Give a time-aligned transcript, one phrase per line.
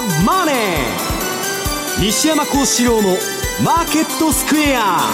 [0.00, 5.12] ザ・マネー」西山孝四郎の「マーケットスクエア」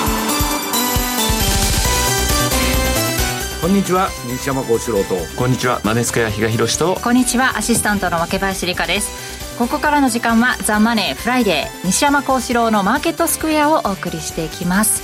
[3.61, 5.17] こんにちは西山孝四郎と。
[5.35, 7.00] こんにちはマネースクエア比嘉宏と。
[7.03, 9.57] こんにちはアシスタントの若林理香です。
[9.59, 15.03] ここからの時間は「ザ・マネーフライデー西山孝四郎のマーケットスクエア」をお送りしていきます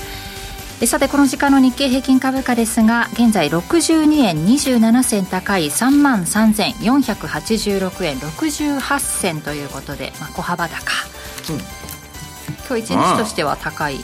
[0.86, 10.92] さてこの時間の日経平均株価ですが現在62円27銭高い3万3486円68銭ということで、まあ、小幅高、
[11.50, 11.58] うん、
[12.66, 13.98] 今日一日としては高い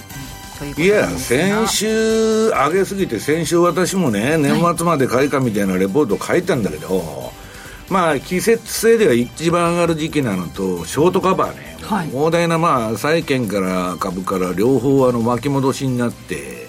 [0.59, 16.68] といいや先週上げすぎて先週私もね年末まで買いかみたいなレポート書いたんだけど、はい、まあ季節性では一番上がる時期なのとショートカバーね、はい、膨大なまあ債券から株から両方あの巻き戻しになって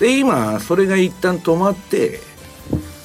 [0.00, 2.20] で今それが一旦止まって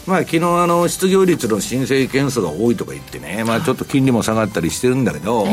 [0.07, 5.45] まあ昨日あの失業率の申請件数が多いとか言ってね、まあ、ちょっと金利も下がったりしてるんだけど、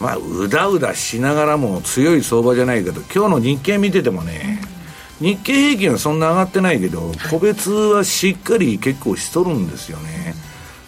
[0.00, 4.60] まあうだうだしながらも強い相場じゃないけど今日の日経見ててもね、
[5.20, 10.34] 日経平均はそんな上がってないけど個別はしっかり結構しとるんですよね。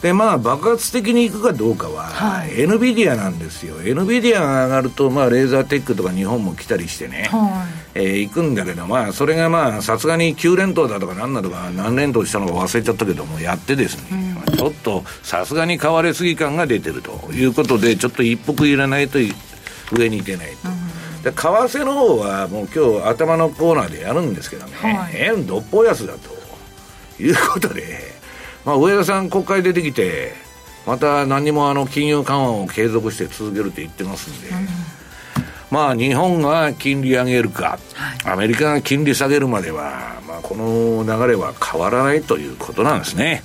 [0.03, 3.77] でまあ爆発的にいくかどうかは、はい、NVIDIA なんですよ。
[3.81, 7.65] NVIDIA が上がると、まあ、レーザーテックとか日本も来たりしてね、は
[7.95, 19.21] い、えー、行くんだけどまあそれがまあさすがに9連投だとか何だとか何連投したのか忘れちゃったけどもやってですね、うん、ちょっとさすがに買われすぎ感が出てるということでちょっと一服入れないと
[19.93, 20.69] 上に行けないと。
[20.69, 21.23] うん。
[21.23, 28.12] で為替の方はもう今日頭のコーナーでやるんですけどね、はい、円どっぽ安だということで
[28.65, 30.35] まあ、上田さん、国会出てきて、
[30.87, 34.67] また何もあの金融緩和を継続して続けるって言ってますんで、うん、
[35.71, 43.43] まあ、日本が金利上げるか、はい、アメリカが金利下げるまでは、まあ、この流れは変わらないということなんですね。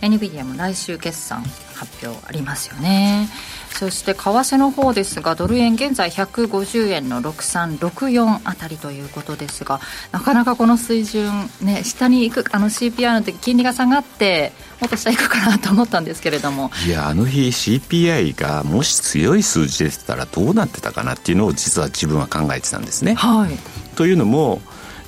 [0.00, 1.42] うん、エニビディアも来週決算
[1.74, 3.28] 発表ありますよね。
[3.70, 9.80] そして為替の方ですがドル円現在150円の6364あたりということですが
[10.12, 11.30] なかなかこの水準、
[11.62, 23.14] ね、下に行くあの CPI の時金利が下がってもっと下行くかなと思ったんですけれどもいやあの日 CPI がもし強い数字でしたらどうなってたかなっていうのを実は自分は考えてたんですね。
[23.14, 24.60] はい、というのも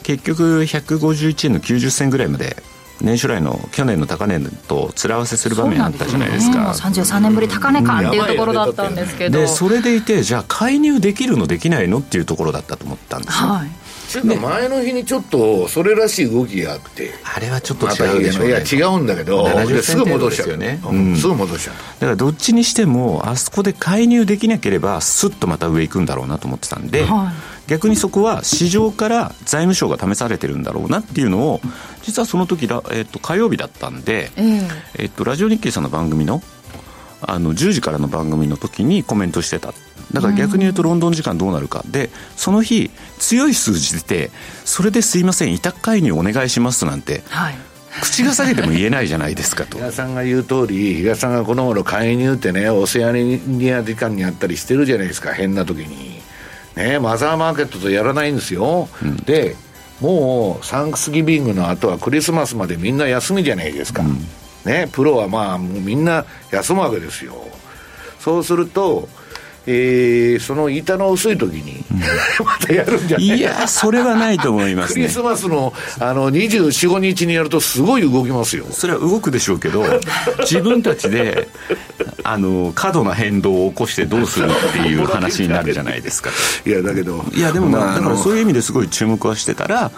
[0.03, 2.57] 結局151円の90銭ぐらいまで
[3.01, 4.39] 年初来の去年の高値
[4.69, 6.75] と面合わせする場面あったじゃないですか。
[6.75, 13.71] す、ね、33年ぶり高値かっていうところだったんですけど、でそれでいてじゃあ介入できるのできないのっていうところだったと思ったんですよ、はい
[14.19, 17.13] 前の日にちょっとそれらしい動きがあって。
[17.25, 19.47] あれはちょっと違うでしょう、ね、いや違うんだけど
[19.83, 20.49] すぐ戻しちゃう。
[20.51, 21.75] よね、うん、すぐ戻しちゃう。
[21.75, 27.33] だからどっちにしてもあそこで介入できなければスッとまた上行くんだろうなと思ってたんで、は
[27.67, 31.61] い、逆にそこは市場から財務省が試されてるんだろうなっていうのを
[32.03, 36.43] 実はその時だ、えー、と火曜日だったんで、えー、えー、とラジオ日経さんの番組の
[37.23, 39.75] あの10時からの番組の時にコメントしてた
[40.13, 41.85] だから逆に言うとロンドン時間どうなるか。
[41.87, 44.31] でその日強い数字出て
[44.65, 47.55] それですいません委託介入お願いしますなんて、はい、
[48.01, 49.79] 口が下げても言えないじゃないですかと。
[49.79, 55.33] 比嘉さんが言う通り比嘉さんがこの頃介入ってねオセアニア時間にあったりしてるじゃないですか。
[55.33, 56.21] 変な時に。
[56.77, 59.57] ねマザーマーケットとやらないんですよ、うん、で
[60.01, 64.19] もうサンクスギビングの後はクリスマスまでみんな休みじゃないですか、うん、
[64.65, 67.35] ねプロはまあもうみんな休むわけですよ。
[68.21, 69.09] そうすると
[69.67, 72.01] えー、その板の薄い時に、うん、
[72.45, 78.65] またやるんじゃないいやそれはないと思います、ね、クリスマスのあの24、5日にやるとすごい動きますよ。
[78.71, 79.85] それは動くでしょうけど
[80.41, 81.49] 自分たちで
[82.23, 86.31] あの過度な変動を起こしてどうするっていう話になるじゃないですか。
[86.67, 89.91] いやだけどいやでも、まあ、だからそういう意味ですごい注目はしてたら、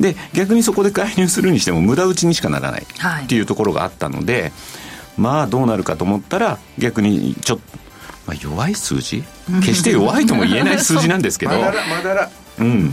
[0.00, 2.86] で逆にそこで介入するにしても無駄打ちにしかならない
[3.24, 4.52] っていうところがあったので、はい
[5.18, 7.87] まあどうなるかと思ったら逆にちょっと
[8.28, 9.24] まあ、弱い数字？
[9.64, 11.52] 決して弱いとも言えない数字なんですけど。
[11.58, 12.30] まだらまだら。
[12.58, 12.92] うん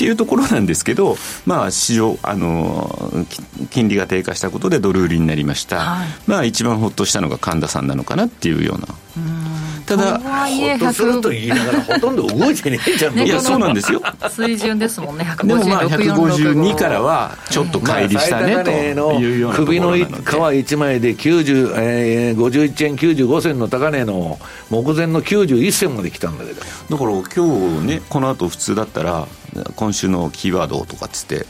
[0.00, 3.26] っていうところなんですけど、まあ、市場あの
[3.68, 8.88] 金利が低下したことでドル売りになりました、はい、まあ、一番ほっとしたのが神田さんなのかなっていうような。
[9.84, 14.00] ただ、ほっとすると言いながら、ほとんど動いてねえじゃん、いや、そうなんですよ。
[14.30, 24.38] 水準ですもんね、150でもまあ、152からは、ちょっと乖離したね、というような首の皮1枚で90、えー、51円95銭の高値の
[24.70, 26.60] 目前の91銭まで来たんだけど。
[26.60, 29.26] だから今日ね、この後普通だったら、
[29.76, 31.46] 今週のキーワードとかっつって、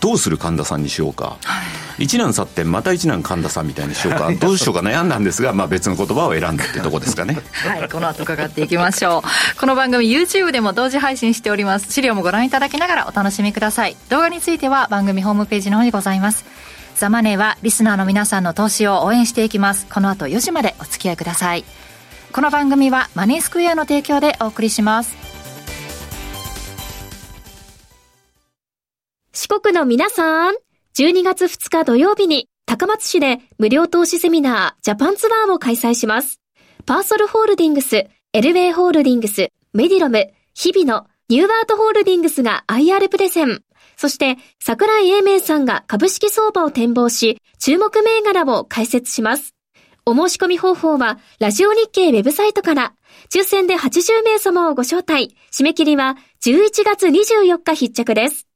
[0.00, 1.62] どうする神田さんにしようか、は
[1.98, 4.32] い、一難去ってまた一難神田さんみたいにしようか。
[4.32, 7.38] どうしようか悩んだんですが、まあ、別の言葉を選んだってとこですかね。
[7.66, 9.60] はいこの後伺っていきましょう。
[9.60, 11.92] この番組 YouTube でも同時配信しております。
[11.92, 13.96] 資料もご覧いただきながらお楽しみください。
[14.08, 16.44] 動画については番組ホームページの方にございます。
[16.96, 19.86] ザマネーはリスナーの皆さんの投資を応援していきます。
[19.86, 21.64] この後4時までお付き合いください。
[22.32, 25.29] この番組はマネースクエアの提供でお送りします
[29.32, 30.54] 四国の皆さん
[30.98, 36.40] 12月2日土曜日に高松市で無料投資セミナージャパンツアーを開催します。
[36.84, 43.62] パーソルホールディングス、エルウェイホールディングス、メディロム、日々のニューアートホールディングスが IR プレゼン。
[43.96, 49.54] そして、桜井英明さんが株式相場を展望し、注目銘柄を解説します。
[50.06, 52.94] お申し込み方法は、ラジオ日経ウェブサイトから、
[53.32, 55.36] 抽選で80名様をご招待。
[55.52, 58.49] 締め切りは11月24日必着です。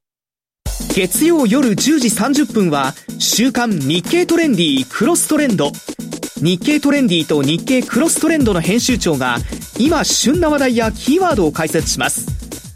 [0.95, 5.73] 月曜夜10時30分は、週刊日経トレンディークロストレンド。
[6.37, 9.35] 日経トレンディーと日経クロストレンドの編集長が、
[9.77, 12.27] 今旬な話題やキーワードを解説します。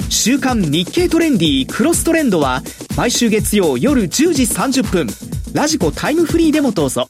[0.09, 2.61] 週刊日経トレンディークロストレンドは、
[2.97, 5.07] 毎週月曜夜10時30分、
[5.53, 7.07] ラジコタイムフリーでもどうぞ。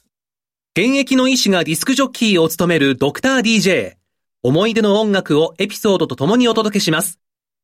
[0.77, 3.93] 現役の医師がディスクジョッキーを務めるドクター DJ。
[4.43, 7.17] 思い出の音楽をエピソードと共にお届けします。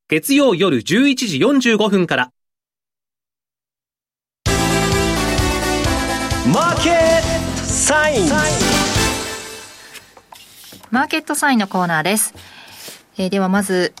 [0.08, 2.32] 月曜夜11時45分から。
[6.52, 8.28] マーケットサイン
[10.92, 12.34] マーケットサインのコーナーです。
[13.18, 13.92] えー、ではまず、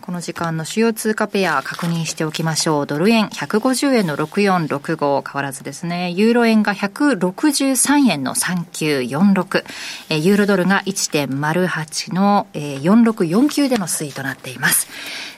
[0.00, 2.86] この時間の主要通貨ペア確認しておきましょう。
[2.86, 6.10] ドル円150円の6465変わらずですね。
[6.12, 9.64] ユーロ円が163円の3946。
[10.10, 14.86] えユーロドルが1.08の、え4649での推移となっています。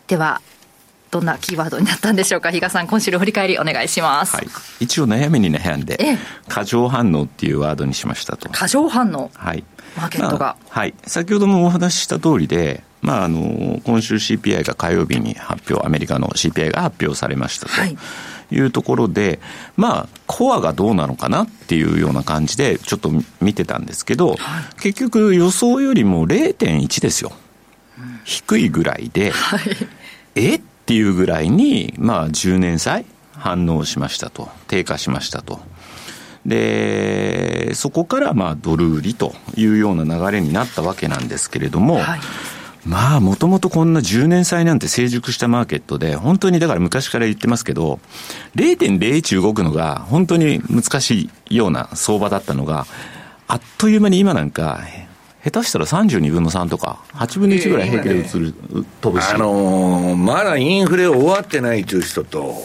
[0.09, 0.43] では、
[1.11, 2.51] どんなキーワードになったんでしょうか？
[2.51, 4.47] 比嘉さん今週の振り返りお願いします、はい、
[4.81, 5.99] 一応悩みに悩んで、
[6.49, 8.49] 過剰反応っていうワードにしましたと。
[8.51, 9.31] 過剰反応？
[9.35, 9.65] はい。
[9.97, 10.95] マーケットが、まあ、はい。
[11.07, 17.73] 先ほどもお話しした通りでまあ、あの今週 CPI が火曜日に発表、アメリカの CPI が発表されましたと。
[18.53, 18.61] い。
[18.61, 19.39] うところで、
[19.77, 23.11] まあ、コアがどうなのかなっていうような感じで、ちょっと
[23.41, 24.37] 見てたんですけど、はい、
[24.81, 27.33] 結局、予想よりも0.1ですよ、
[27.99, 29.61] うん、低いぐらいで、はい、
[30.35, 30.55] え？
[30.56, 30.61] っ
[30.91, 35.61] ていうぐらいに、まあ、10年債、反応しましたと、低下しましたと。
[36.45, 42.21] で、そこからまあドル売りというような流れになったわけなんですけれども、はい
[42.85, 48.01] まあ、もともとこんな10年債なんて成熟したマーケットで、本当にだから昔から言ってますけど、
[48.57, 52.89] 0.01動くのが本当に難しいような相場だったのが、
[53.47, 54.81] あっという間に今なんか、
[55.43, 58.55] 下手したら32分の3とか、8分の1ぐらい平気で移る、
[59.01, 59.33] 飛ぶし。
[59.33, 62.57] あのー、まだインフレ終わってないという人と、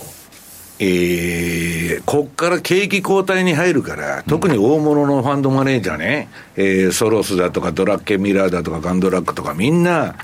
[0.80, 6.28] えー、こっから景気後退に入るから、特に大物のファンドマネージャーね、
[6.58, 10.16] うん、えー、ソロスだとかドラッケンミラーだとかガンドラックとかみんな、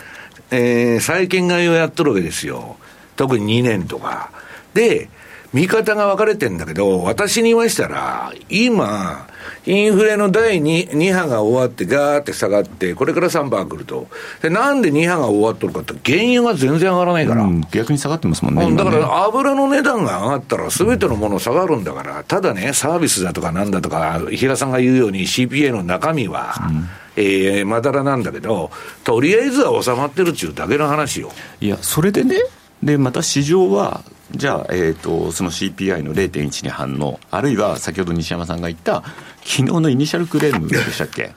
[0.51, 2.75] えー、債券買いをやっとるわけですよ。
[3.15, 4.30] 特に2年とか。
[4.74, 5.09] で、
[5.53, 9.27] 見方が分かれてんだけど、私に言わしたら、今、
[9.65, 14.07] インフレの第 2, 2波が終わってガーって下がって、これから3波来ると。
[14.42, 17.44] で、なんで2波が終わっとるかって、原油が全然上がらないから。
[17.44, 18.75] うん、逆に下がってますもんね。
[18.75, 28.71] だから油の値段が上がったら、すべてのもの下がるんだから、ただね、サービスだとかなんだとか、平さんが言うように CPA の中身は、うんえー、まだらなんだけど、
[29.03, 31.31] とりあえずは収まってるっちゅうだけの話よ。
[31.59, 32.38] いや、それでね、
[32.83, 39.03] で、また市場は、じゃあ、えーと、その CPI の0.1に反応、あるいは先ほど西山さんが言った、
[39.43, 41.33] 昨日の initial claim でしたっけ、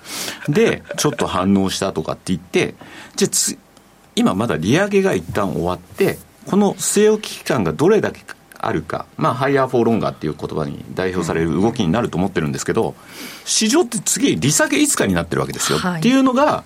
[0.48, 2.74] で、ちょっと反応したとかって言って、
[3.16, 3.58] じゃあ
[4.16, 8.20] 今まだ利上げが一旦終わって、この据え置き期間がどれだけ
[8.58, 12.94] あるか、まあ、 higher for longer っていう言葉に代表される動きになると思ってるんですけど、
[13.44, 16.64] 市場って次、利下げいつかになってるわけですよ、はい、っていうのが、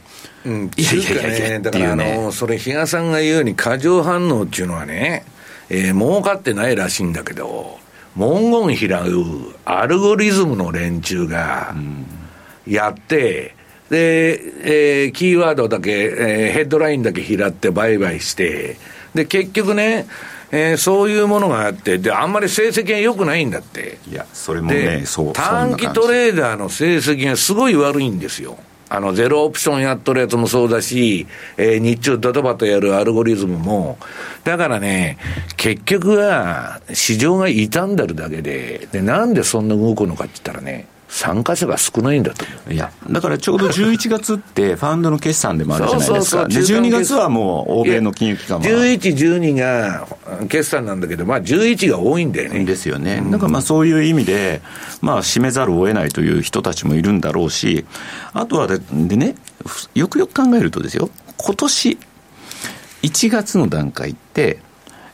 [0.48, 5.24] うん、いやいやいやいや、だからあの、それ、比嘉さんが言うように、過剰反応っていうのはね、
[5.68, 7.78] えー、儲かってないらしいんだけど、
[8.16, 11.74] 文言拾うアルゴリズムの連中が
[12.66, 13.54] やって、
[13.90, 18.76] で、えー、キーワードだけ、えー、ヘッドラインだけ拾って売買して、
[19.14, 20.06] で、結局ね、
[20.50, 23.98] えー、そういうものがあって、で、あんまり成績が良くないんだって。
[24.10, 25.32] いや、それもね、そう。
[25.32, 28.58] 短期トレーダーの成績がすごい悪いんですよ。
[28.90, 31.26] あの、ゼロオプションやっとるやつもそうだし、
[31.56, 33.98] えー、日中ドドバとやるアルゴリズムも、
[34.44, 35.18] だからね、
[35.56, 47.14] 結局は市場が傷んでるだけで、で、なんでそんな動くのかって言ったらね、参加者が少ないんだといや、だからちょうど11月って、ファンドの決算でもあるじゃないですか、そうそうそうで12月。
[47.14, 48.64] はもう、欧米の金融機関は。
[48.64, 50.06] 11、12が
[50.48, 52.64] 決算なんだけど、まあ、11が多いんだよね。
[52.64, 54.60] ですよね、うん、だからまあそういう意味で、
[55.00, 57.86] まあ、締めざるを得ないという人たちもいるんだろうし、
[58.34, 59.34] あとはででね、
[59.94, 61.98] よくよく考えるとですよ、今年
[63.02, 64.58] 1月の段階って、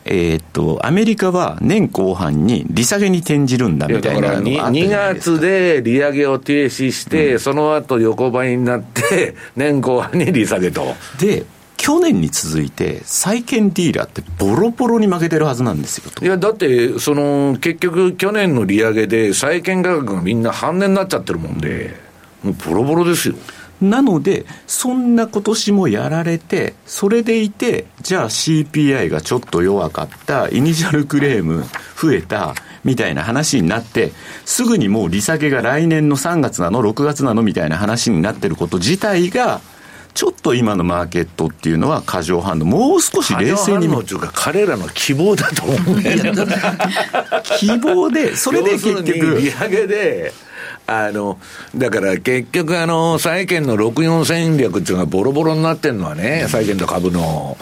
[0.05, 10.95] えー、っと、アメリカは年後半に利下げに転じるんだみたいなのがあった2月で利上げを停止して、うん、その後横ばいになって、 年後半に利下げと。
[11.19, 11.45] で、
[11.77, 21.95] 去年に続いて、債券ディーラーってボロボロに負けてるはずなんですよいや、だって、その、結局、去年の利上げで、債券価格がみんな半値になっちゃってるもんで、
[22.43, 23.35] もうボロボロですよ。
[23.81, 31.65] なので、そんな今年もやられて、それでいて、じゃあ CPI がちょっと弱かった、 initial claim
[32.01, 32.55] 増えた、
[32.85, 34.13] みたいな話になって、
[34.45, 39.61] すぐにもう利下げが来年の3月なの、6月なのみたいな話になってること自体が、
[40.15, 43.89] ちょっと今のマーケットっていうのは過剰反応、もう少し冷静に。
[43.89, 46.17] 過剰反応彼らの希望だと思うね。
[47.59, 49.13] 希望で、それで結局。
[49.41, 50.33] 利上げで、
[50.87, 51.39] あの、
[51.75, 57.57] だから結局あの、債券の64戦略っていうのがボロボロになってるのはね、債券と株の。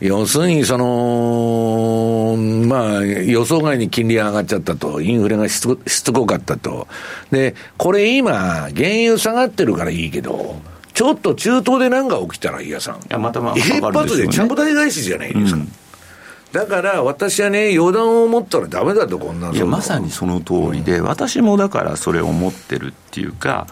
[0.00, 2.36] 要するに、その、
[2.66, 6.88] まあ、予想外に金利が上がっちゃったと、インフレがしつこかったと。
[7.30, 8.34] で、これ今、
[8.74, 10.60] 原油下がってるからいいけど、
[10.92, 12.96] ちょっと中東で何が起きたら、いやさん。
[12.96, 15.60] いや、またまあ、一発でちゃんと大返しじゃないですか。
[15.60, 15.72] うん
[16.52, 23.66] だから私はね、予断を持ったらだめだと、こんないや、まさにその通りで、私もだからそれを思ってるっていうか、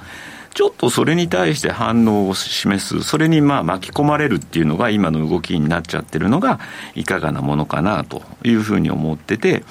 [0.54, 6.58] ちょっとそれに対して反応を示す、それにまあ巻き込まれるっていうのが今の動きになっちゃってるのが、
[6.94, 9.62] いかがなものかなというふうに思ってて、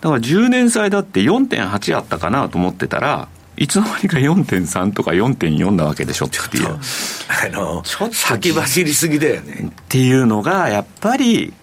[0.00, 6.68] だから10年債だって4.8あったかなと思ってたら、いつの間にか4.3とか4.4なわけでしょっていう。
[6.68, 9.70] あの、先走りすぎだよね。
[9.70, 11.54] っていうのが、やっぱり、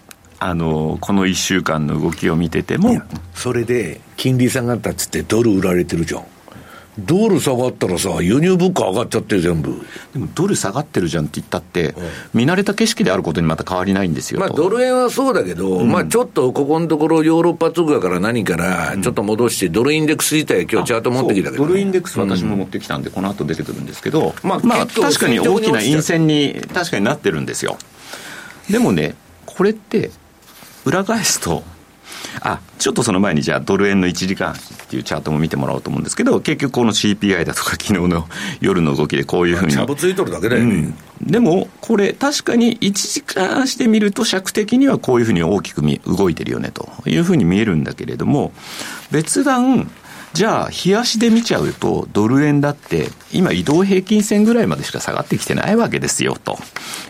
[0.46, 3.00] あのこの1週間の動きを見てても。
[3.32, 6.26] それで金利下がったっつってドル売られてるじゃん。
[6.98, 9.74] ドル下がったらさ、輸入物価上がっちゃって全部。
[10.12, 14.40] でもドル下がってるじゃんって言ったって、うん、見慣れた景色であることにまた変わりないんですよ。
[14.40, 27.78] まあドル円はそうだけど、うん、まあちょっとここのところヨーロッパ通貨から何からちょっと戻して、ドルインデックス自体今日チャート持ってきたけど、ね、ドルインデックス私も持ってきたんで、この後出てくるんですけど、まあ、まあ、確かに大きな陰線に確かになってるんですよ。
[28.68, 29.14] でもね、
[29.46, 30.10] これって
[30.84, 31.62] 裏返すと、
[32.40, 34.56] あちょっとその前にじゃあドル円の1時間っ
[34.88, 38.26] ていうチャートも見てもらおうと思うんですけど結局この CPI だとか昨日の
[38.60, 48.52] 夜の動きでこういうふうに、まあ、ついとるだけだよね、うん、でもこれ確かに1時間してみると尺的にはこういうふうに大きく動いてるよねというふうに見えるんだけれども
[49.10, 49.90] 別段
[50.34, 56.58] じゃあ、冷やしで見ちゃうと、ドル円だって、今移動平均線ぐらいまでしか下がってきてないわけですよ、と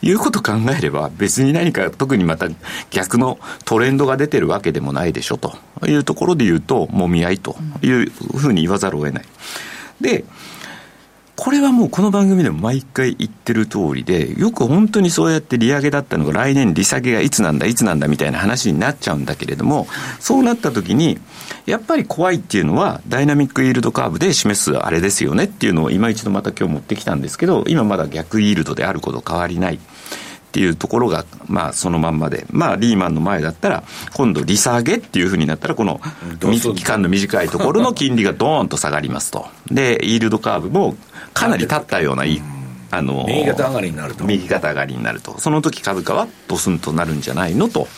[0.03, 2.49] いうこと考えれば、別に何か特にまた
[2.91, 9.25] 逆のトレンドが出てるわけでもないでしょ、というところで言うと、もみ合いというふうに言わざるを得ない。
[10.03, 10.27] で、
[11.37, 19.89] これはもうこの番組でも毎回言ってる通りで、よく本当にそうやって利上げだったのが来年利下げがいつなんだ、いつなんだみたいな話になっちゃうんだけれども、
[20.21, 21.19] そうなった時に、
[21.67, 29.79] やっぱり怖いっていうのは、ダイナミックイールドカーブで示すあれですよねっていうのを今一度また今日持ってきたんですけど、今まだ逆イールドであること変わりない。
[30.55, 36.01] っていうところが、まあ、そのまんまで、まあ、リーマンの前だったら、今度、利下げっていうふうになったら、この
[36.77, 39.49] 期間の短いところの金利がドーンと下がりますと。
[39.67, 40.95] で、イールドカーブも
[41.33, 42.23] かなり立ったような、
[42.97, 44.25] あの右肩上がりになると。
[44.25, 45.39] 右肩上がりになると。
[45.41, 47.69] その時株価はドスンとなるんじゃないの？
[47.69, 47.89] と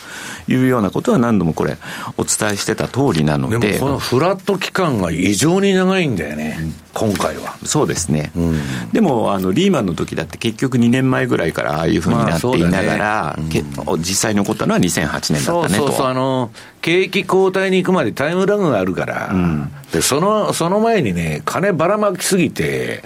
[0.47, 1.77] いうようなことは何度もこれ、
[2.17, 3.59] お伝えしてた通りなので。
[3.59, 6.57] でもこのフラット期間が異常に長いんだよね、
[6.93, 7.57] 今回は。
[7.65, 8.31] そうですね。
[8.35, 8.59] うん、
[8.91, 15.87] でも、あの、リーマンの時だって結局2年前ぐらいからああいうふうになっていながら、まあねうん、実際に起こったのは2008年だったねと。
[15.87, 16.51] そうそうあの、
[16.81, 23.03] 景気後退に行くまでタイムラグがあるから、うん、で、その、その前にね、金ばらまきすぎて、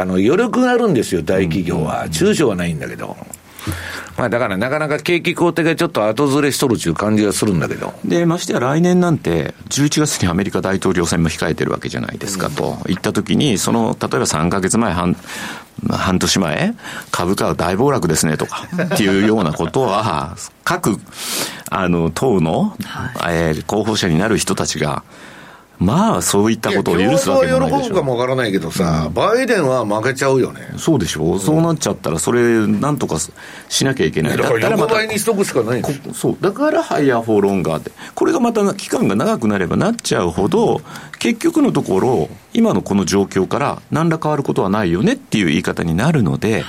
[0.00, 3.16] あの余力があるんですよ、大企業は、中小はないんだけど。
[4.16, 7.94] まあ、だからなかなか景気後退がちょっと後ずれしとるっていう感じがするんだけど。
[8.04, 15.16] で、ましてや来年なんて、11月にアメリカ大統領選も控えてるわけじゃないですかと、言ったときに、その、例えば3か月前、半、
[15.88, 16.74] 半年前、
[17.12, 20.96] 株価は大暴落ですねとか、っていうようなことは、各、
[21.70, 25.04] あの、党の、はい、えー、候補者になる人たちが、
[25.78, 27.82] まあ、そういったことを許すわけもないでしょ。
[27.82, 30.60] 喜ぶかもわからないけどさ、うん、バイデンは負けちゃうよね。
[30.76, 33.18] そうでしょ、うん、そうなっちゃったら、それ、なんとか
[33.68, 34.36] しなきゃいけない。
[34.36, 35.82] だから横ばいにしとくしかない
[36.12, 36.36] そう。
[36.40, 37.92] だから、 higher for longer って。
[38.14, 40.80] これがまた期間が長くなればなっちゃうほど、
[41.20, 46.64] 結局のところ、今のこの状況から何ら変わることはないよねっていう言い方になるので、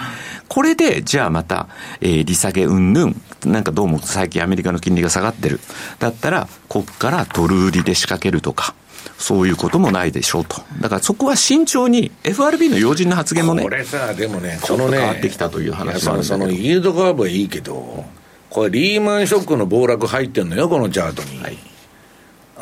[0.47, 1.67] これで、じゃあまた、
[2.01, 5.59] えー、利下げうんぬん、なんかどうも最近アメリカの金利が下がってる。
[5.99, 8.73] だったら、こっからドル売りで仕掛けるとか、
[9.17, 10.61] そういうこともないでしょうと。
[10.79, 18.05] だからそこは慎重に、FRB の要人の発言もね、これさ、でもね、そのね、変わってきたという話もあるそのイールドカーブはいいけど、
[18.49, 21.39] これリーマンショックの暴落入ってんのよ、このチャートに。
[21.41, 21.49] は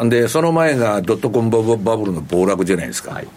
[0.06, 3.14] い、で、その前がドットコムバブルの暴落じゃないですか。
[3.14, 3.28] はい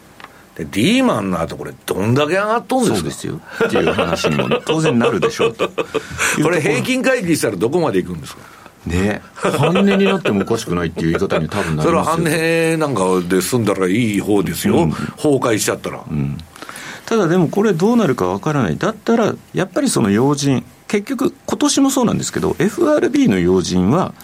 [0.57, 2.97] で、リーマンの後、これ、どんだけ上がっとんですか？
[2.99, 3.40] そうですよ。
[3.66, 5.71] っていう話にも当然なるでしょうと。
[6.42, 8.42] これ、平均回帰したらどこまでいくんですか？
[8.87, 9.22] ね。
[9.34, 11.84] 半値になってもおかしくないっていう言い方に多分なりますよ。
[11.84, 16.02] それは半値なんかで済んだらいい方ですよ、うん、崩壊しちゃったら。
[16.08, 16.38] うん。
[17.06, 18.78] ただでもこれどうなるかわからない。
[18.78, 24.14] だったら、やっぱりその要人、結局、今年もそうなんですけど、FRB の要人は、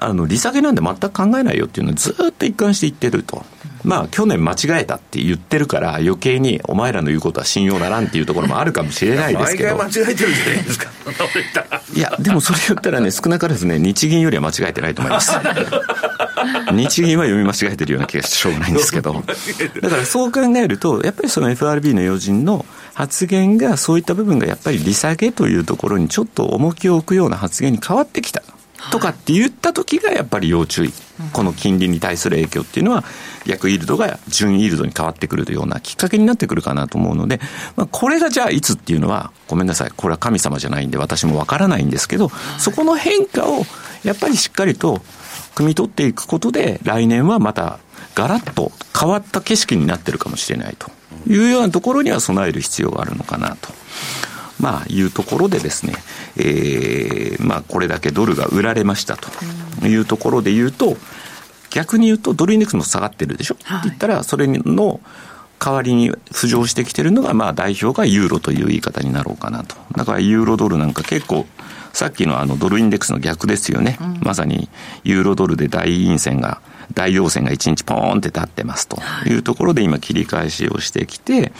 [0.00, 3.44] あの利下げなんで全く考えないよっていうのをずっと一貫して言ってると。
[3.82, 9.76] まあ、去年間違えたって言ってるから、余計にお前らの言うことは信用ならんっていうところもあるかもしれないですけど。
[9.76, 10.90] 間違えてるじゃないですか。
[11.94, 15.32] いや、でもそれ言ったらね、少なからずね、日銀よりは間違えてないと思います。
[16.72, 19.14] 日銀は読み間違えてるような気がしてしょうがないんですけど。
[19.80, 28.42] だからそう考えると、やっぱりその FRB の要人の発言が、そういった部分がやっぱり利下げというところにちょっと重きを置くような発言に変わってきた。
[28.90, 30.92] とかって言った時がやっぱり要注意、
[31.32, 33.04] この金利に対する影響っていうのは、
[33.46, 37.40] 逆イールドが純イールドに変わってくるようなきっかけになってくるかなと思うので、
[37.76, 43.64] まあ、これがじゃあいつっていうのは、ごめんなさい、これは神様じゃないんで、私もわからないんですけど、そこの変化を
[44.02, 45.02] やっぱりしっかりと
[45.54, 47.78] 汲み取っていくことで、来年はまた
[48.14, 50.90] ガラッと変わった景色になってるかもしれないと
[51.26, 53.68] いうようなところには備える必要があるのかなと。
[54.60, 55.94] まあ、いうところでですね、
[56.36, 60.96] えー、まあ、これだけドルが売られましたというところで言うと、
[61.70, 65.00] 逆に言うと、ドルインデックスも下がってるでしょ、はい、って言ったら、それの
[65.58, 69.76] 代わりに浮上してきてるのが、まあ、代表がユーロという言い方になろうかなと。
[69.96, 71.46] だから、ユーロドルなんか結構、
[71.92, 73.98] さっきのあのドルインデックスの逆ですよね。
[74.00, 74.68] うん、まさに、
[75.04, 76.60] ユーロドルで大陰線が
[76.94, 81.52] 大陽線が1日ポーンって立ってますというところで今切り返しをしてきて、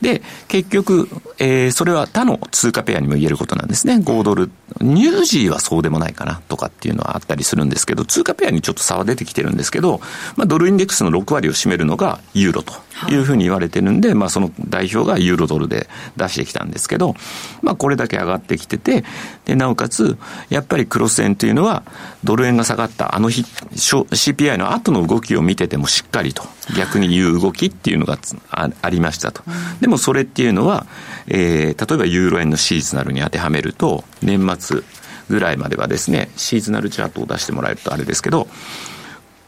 [0.00, 1.08] で、結局、
[1.38, 3.96] えー、それは他の通貨ペアにも言えることなんですね。
[3.96, 4.50] 5ドル。
[4.80, 10.00] ニュージーはそうでもないかなとかっていうのはあったりするんですけど、通貨ペアにちょっと差は出てきてるんですけど、
[10.36, 12.74] まあ、ドルインデックスの6割を占めるのがユーロと
[13.10, 17.14] いうふうに言われてるんで、まあ、その代表がユーロドルで出してきたんですけど、
[17.62, 19.04] まあ、これだけ上がってきてて、
[19.44, 20.16] で、なおかつ、
[20.48, 21.82] やっぱりクロス円というのは、
[22.22, 26.44] ドル円が下がったあの日、CPI の後の動きを見ててもしっかりと、
[26.76, 28.18] 逆に言う動きっていうのが
[28.50, 29.42] ありましたと。
[29.80, 30.86] でもそれっていうのは、
[31.26, 34.82] えー、例えばユーロ円のシーズナルに当てはめると、年末
[35.28, 38.48] ぐらいまではですね、シーズナルチャートを出してもらえるとあれですけど、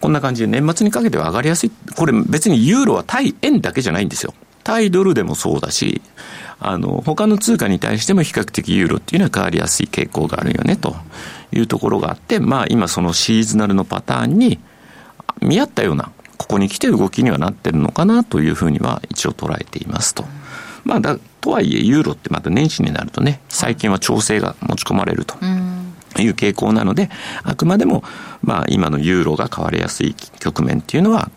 [0.00, 1.70] こんな感じで年末にかけては上がりやすい。
[1.96, 4.34] これ別にユーロは対円だけじゃないんですよ。
[4.62, 6.02] 対ドルでもそうだし、
[6.58, 10.96] あの、他の通貨に対しても比較的ユーロっていうのは変わりやすい傾向があるよね、と
[11.52, 14.58] いうところがあって、まあ今そのシーズナルのパターンに
[15.40, 20.24] 見合ったような、ここに来て動きにはなってるのかなというふうには一応捉えていますと。
[20.84, 25.36] まあだ、とはいえユーロってまた年始になるとね、最近は調整が持ち込まれると。
[26.18, 27.10] いう傾向なので、
[27.42, 28.02] あくまでも、
[28.42, 31.30] まあ、今のユーロが変わりやすい局面っていうのは、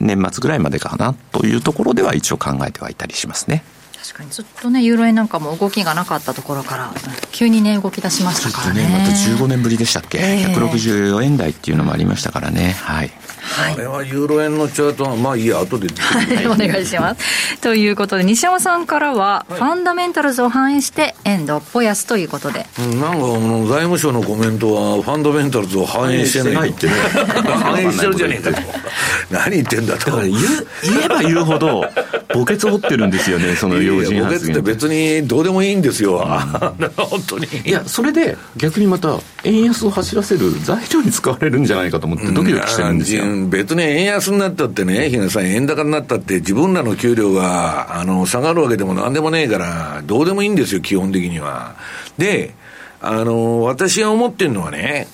[0.00, 3.62] 年末ぐらいまでかなというところでは一応考えてはいたりしますね。
[4.02, 6.92] 確かにずっとねユーロ円なんかも動きがなかったところから
[7.30, 8.82] 急にね動き出しましたからね。
[8.82, 12.72] ねまた15年ぶりでしたっけ、えー、164円台っていうのもありましたからね。
[12.80, 13.12] はい。
[13.42, 17.60] はい、あれはユーロ円のチャートは、まあいいや、後で、はい、お願いします。
[17.60, 22.66] ということで、西山さんからは、ファンダメンタルズを反映して、円どっぽ安ということで。
[22.78, 28.62] うん、なんか、あの財務省のコメントは、ファンダメンタルズを反映してないってね、反映してるじゃねえかと。
[29.30, 30.06] 何言ってんだと。
[30.06, 30.40] だから言言
[31.04, 31.84] えば言うほど、
[32.28, 34.56] 墓穴掘ってるんですよね、その要人発言。
[34.56, 37.46] って別にどうでもいいんですよ、うん、 本当に。
[37.64, 43.24] いや、それで逆にまた、円安を走らせる材料に使われるんじゃないかと思って、ドキドキしてるんですよ。
[43.50, 51.76] 別に円安になったってね、日賀さん、円高になったって、自分らの給料があの下がるわけでもなんでもねえから、どうでもいいんですよ、基本的には。
[52.18, 52.54] で、
[53.00, 55.08] あの、私が思ってるのはね、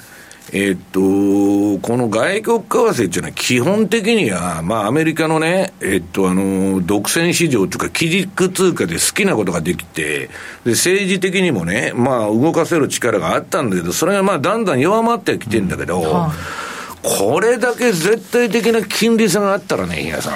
[0.52, 10.30] えっと、この外国為替っていうのは基本的には、まあアメリカのね、えっと、あの、独占市場というか基軸通貨で好きなことができて、
[10.64, 16.67] で、政治的にもね、まあ動かせる力があったんだけど、それがまあだんだん弱まってきてるんだけど、うんはあ
[17.16, 20.34] これだけ絶対的な金利差があったらね、皆さん。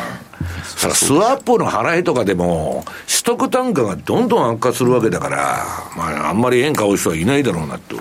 [0.64, 5.64] それスワップの払いとかでも、取得単価がどんどん悪化するわけだから、
[5.96, 7.96] まあ、あんまり円買う人はいないだろうなと。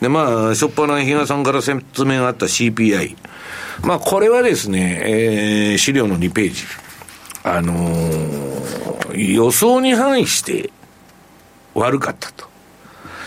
[0.00, 3.16] で、まあ、しょっぱな比嘉さんから説明があった CPI。
[3.82, 6.62] まあ、これはですね、えー、資料の2ページ。
[7.44, 10.70] あのー、予想に反して
[11.74, 12.52] 悪かったと。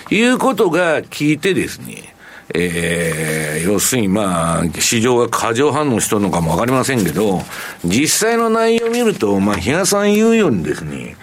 [0.10, 2.15] いうことが聞いてですね、
[2.58, 7.42] えー、要するにまあ、市場が過剰反応しとるのかもわかりませんけど、
[7.84, 11.18] 実際の内容を見ると、まあ、比嘉さん言うようにですね、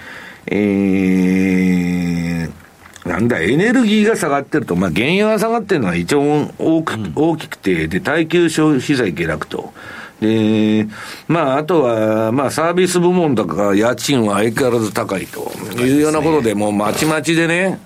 [0.47, 9.73] えー、なんだ、エネルギーが下がってると、まあ、原油が下がってるのは一応大く、大きくて、で、耐久消費財下落と。
[10.21, 10.87] で、
[11.29, 17.81] まあ、あとは、まあ、サービス部門とか家賃は相変わらず高いというようなことで、もうまちまちでね、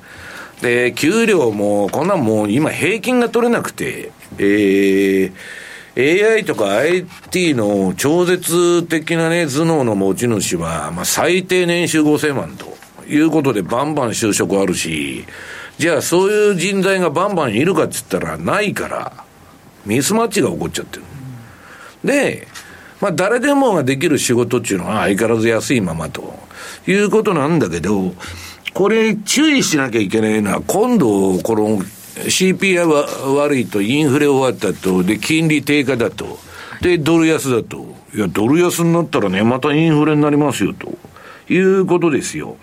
[0.63, 12.77] で、給料も、こんなんもう今平均が取れなくて、えー、AI とか IT の超絶的なね、頭脳の持ち主は、まあ、最低年収5000万と。
[13.09, 15.25] いうことでバンバン就職あるし、
[15.79, 19.25] じゃあそういう人材がバンバンいるかっつったらないから、
[19.85, 21.05] ミスマッチが起こっちゃってる。
[22.05, 22.49] で、
[23.01, 26.39] まあ誰でもができる仕事っていうのは相変わらず安いままと
[26.87, 28.15] いうことなんだけど、
[28.75, 31.79] これ注意しなきゃいけないのは、今度、この
[32.25, 36.39] CPI は悪いと、インフレ終わったと、で、金利低下だと、
[36.81, 37.95] で、ドル安だと。
[38.15, 40.97] いや、ドル安になったらね、またインフレになりますよと。
[41.49, 42.57] いうことですよ。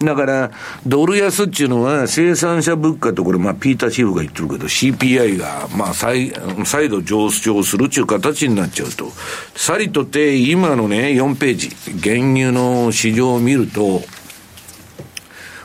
[0.00, 0.50] だから、
[0.86, 6.32] ドル安っていうのは生産者物価とこれ、まあ、ピーターシーフが言ってるけど、CPI が、まあ、再、
[6.64, 9.10] 再度上昇するっていう形になっちゃうと。
[9.54, 14.02] さりとて、今のね、4ページ、原油の市場を見ると、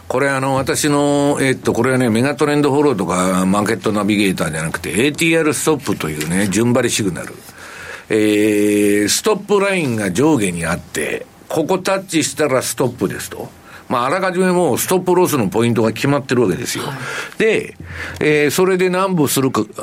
[0.08, 7.34] これあの、私の、えっと、これはね、メガトレンドフォローとか、マーケットナビゲーターじゃなくて、ATR ストップというね、順張りシグナル。
[8.10, 13.50] えー、ストップラインが上下にあって、ここタッチしたらストップですと。
[13.89, 16.86] まあ、あらかじめもうストップロスのポイントが決まってるわけですよ。
[16.86, 17.76] はい、で、
[18.20, 19.74] えー、それで何歩するか、え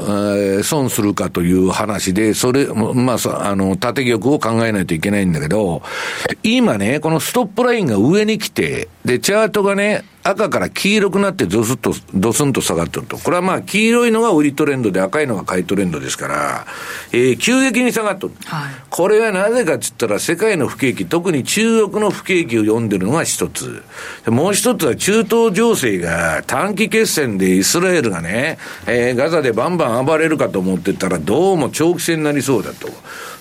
[0.60, 5.82] ー、損するかという話で、それ、まあ、あの、縦玉を考えないといけないんだけど、
[6.42, 13.18] 今ね、このストップラインが上に来て、で、チャートがね、赤から黄色くなってドスッと、ドスンと下がってると。
[13.18, 16.66] これはまあ、黄色いのが売りトレンドで赤いのが買いトレンドですから、
[17.12, 18.32] えー、急激に下がってる。
[18.46, 23.82] はい、これはなぜかって言ったら、世界の不景気、特に中国の不景気を読んでるのが一つ。
[24.26, 28.56] もう一つは中東情勢が短期決戦でイスラエルがね、
[28.86, 32.88] えー、ガザでバンバン暴れるかと思ってたら、どうも長期戦になりそうだと。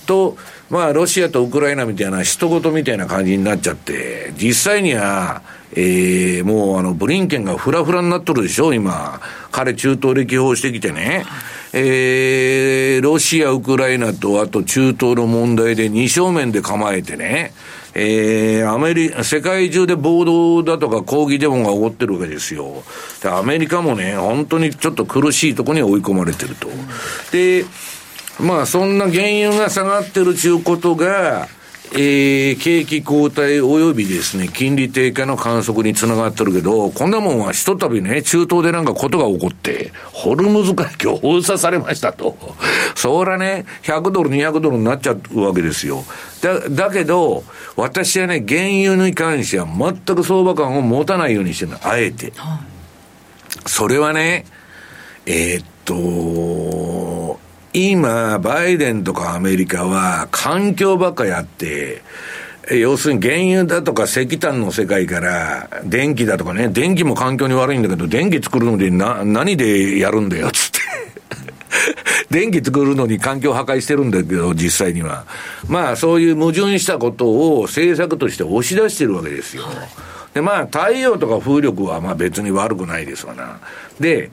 [0.06, 0.38] と、
[0.74, 5.44] まあ、ロシアとウクライナみたいな人事みたいな感じになっちゃって、実際には、
[5.76, 9.22] えー、もうあの、ブリンケンがフラフラになっとるでしょ、今。
[9.52, 11.26] 彼中東歴訪してきてね。
[11.74, 17.54] えー、ロシア、ウクライナと、あと中東の問題で二正面で構えてね。
[17.94, 22.84] えー、アメリカ、世界中で暴動だとか抗議デモが起こってるわけですよ。
[23.22, 26.68] で、アメリカもね、本当にちょっと苦しいところに追い込まれてると。
[27.32, 27.66] で、
[28.40, 31.48] まあ、そんな原油が下がってるちゅうことが、
[31.96, 42.36] えー、景気後退及びですね、金利低下の観測につながってるけど、こんなもんはひとたびね、中東でなんかことが起こって、ホルムズ海峡封鎖されましたと。
[42.96, 46.04] そらね、100ドル、200ドルになっちゃうわけですよ。
[46.42, 47.44] だ、だけど、
[47.76, 52.34] 私はね、原油に関しては全く相場感を持たないようにしてるの、あえて。
[53.68, 54.46] それはね、
[55.28, 57.40] えー、っと、
[57.74, 62.04] 今、バイデンとかアメリカは環境ばっかやって、
[62.72, 70.80] 要するに原油だとか石炭の世界から電気だとかね、電気も環境に悪いんだけど、電気作るのでな、何でやるんだよ、つって。
[72.30, 75.26] 電気作るのに環境破壊してるんだけど、実際には。
[75.68, 79.64] まあ、そういう矛盾したことを政策として押し出してるわけですよ。
[80.34, 83.60] で、まあ、太陽とか風力はまあ別に悪くないですわな。
[84.00, 84.32] で、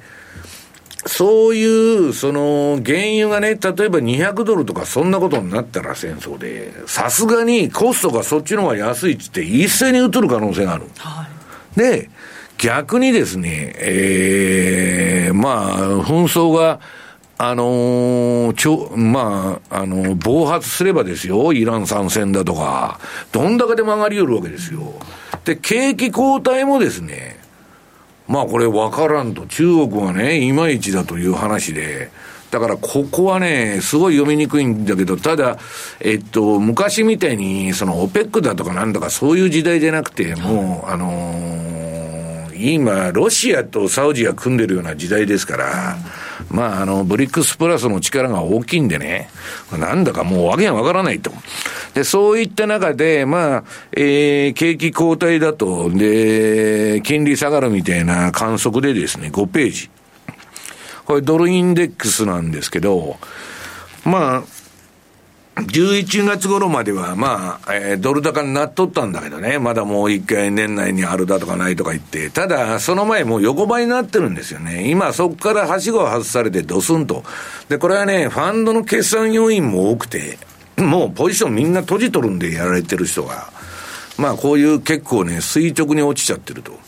[1.06, 10.84] そういう、その、原油がね、例えば200ドルとかそんなことになったら戦争で、さすがにコストがそっちの方が安いっつって一斉に移る可能性がある。
[10.98, 11.26] は
[11.76, 12.10] い、で、
[12.58, 16.80] 逆にですね、ええー、まあ、紛争が、
[17.38, 23.00] あのー、ちょ、まあ、あのー、暴発すればですよ、イラン参戦だとか、
[23.32, 24.92] どんだけでも上がりよるわけですよ。
[25.46, 27.39] で、景気後退もですね、
[28.30, 32.12] まあこれ分からんと、中国がね、いまいちだという話で、
[32.52, 35.58] だからここはね、すごい読みにくいんだけど、ただ、
[35.98, 45.96] えっと、昔みたいに、その OPEC だとかなんだかそういう時代じゃなくて、もう、あのー、今、ロシアとサウジが組んでるような時代ですから、
[46.48, 49.28] まあ、あの、ブリックスプラスの力が大きいんでね、
[49.78, 51.32] なんだかもうわけがわからないと。
[51.94, 59.90] で、そういった中で、まあ、えー、景気後退だと、で、金利下がるみたいな観測でですね、5ページ。
[61.04, 63.18] これドルインデックスなんですけど、
[64.04, 64.59] まあ、
[65.56, 74.88] 11月頃までは、まあ、えー、ドル高になっとったんだけどね、まだもう一回年内にあるだとかないとか言って、ただ、その前もう横ばいになってるんですよね。
[74.88, 77.24] 今、そこからはしごを外されてドスンと。
[77.68, 80.38] で、これはね、ファンドの決算要因も多くて、
[80.76, 83.50] もうポジションみんな閉じとるんでやられてる人が。
[84.16, 86.78] まあ、こういう結構ね、垂直に落ちちゃってると。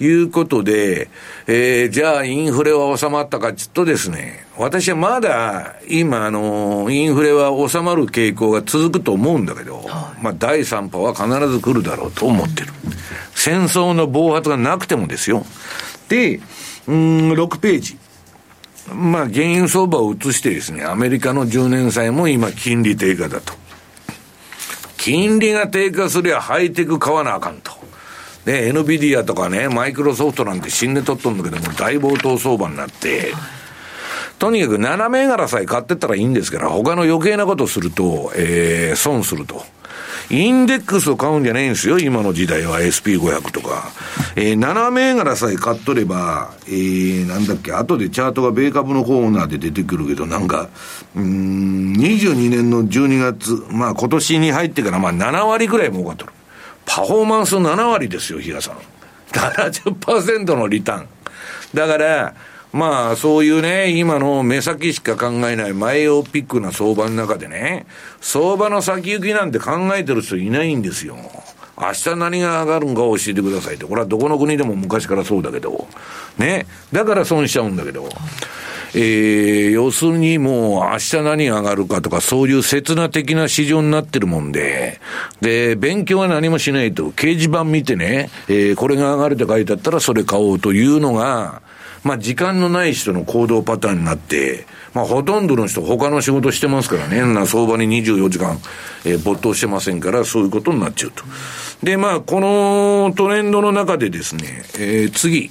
[0.00, 1.08] いうことで、
[1.46, 12.68] えー、じゃあインフレは収まったかちょっとですね、私はまだ今、あの、インフレは収まる傾向が続くと思うんだけど、はい、まあ第3波は必ず来るだろうと思ってる。
[13.34, 15.44] 戦争の暴発がなくてもですよ。
[16.08, 16.40] で、
[16.86, 17.98] うん、6ページ。
[18.94, 23.52] まあ、原油相場を移してですね、アメリカの10年債も今、金利低下だと。
[24.96, 27.72] 金利が低下すりゃハイテク買わなあかんと。
[28.48, 33.34] で、NVIDIA とかね、マイクロソフトなんて死んで取っとんだけども、大暴騰相場になって、
[34.38, 39.66] とにかく7銘柄さえ買ってったらいいんですから、他の余計なことすると、えー、損すると。
[40.30, 43.90] インデックスを買うんじゃないんですよ、今の時代は SP500 とか。
[44.34, 50.70] えー、7銘柄さえ買っとれば、えー、なんだっけ、後でチャートが米株のコーナーで出てくるけど、なんか、
[51.14, 56.32] うん、22年の12月、まあ今年に入ってからまあ7割ぐらい儲かっとる。
[56.88, 58.78] パフォーマンス7割ですよ、比嘉さん。
[59.32, 61.08] 70%のリターン。
[61.74, 62.34] だから、
[62.72, 67.86] まあ、そういうね、今の目先しか考えない前オピックな相場の中でね、
[68.20, 71.16] 相場の先行きなんて考えてる人いないんですよ。
[71.80, 73.84] 明日何が上がるんか教えてくださいって。
[73.84, 75.86] これはどこの国でも昔からそうだけど。
[76.38, 76.66] ね。
[76.92, 78.08] だから損しちゃうんだけど。
[78.94, 85.00] えー、要するにもう明日何が上がるかとかそういう刹那的な市場になってるもんで、
[85.40, 91.60] で、勉強は何もしないと、掲示板見てね、えー、これが上がるって書いてあったらそれ買おうというのが、
[92.04, 98.58] まあ、時間のない人の行動パターンになって、まあ、ほとんどの人、他の仕事してますからね、な相場に24時間、
[99.04, 101.24] えー、没頭してませんから、そういうことになっちゃうと。
[101.82, 105.50] で、まあ、このトレンドの中でですね、えー、次、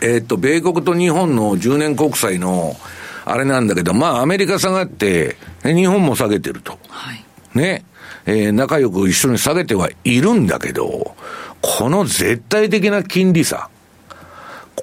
[0.00, 2.76] えー、っと、米国と日本の10年国債の、
[3.24, 6.78] あれなんだけど、まあ、アメリカ下がって、日本も下げてると。
[6.88, 7.84] はい、ね。
[8.24, 11.16] えー、仲良く一緒に下げてはいるんだけど、
[11.60, 13.68] この絶対的な金利差。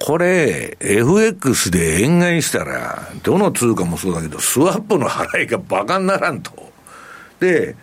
[0.06, 6.52] これ、FX で円買いしたら、どの通貨もそうだけど、スワップの払いがバカにならんと。
[7.39, 7.76] で、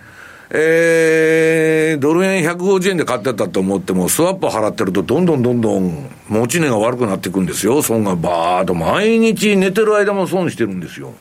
[0.50, 7.82] えー、ドル円150円で買ってたと思っても、スワップ払ってると、どんどんどんどん持ち値が悪くなっていくんですよ。
[7.82, 8.74] 損がバーっと。
[8.74, 11.14] 毎日寝てる間も損してるんですよ。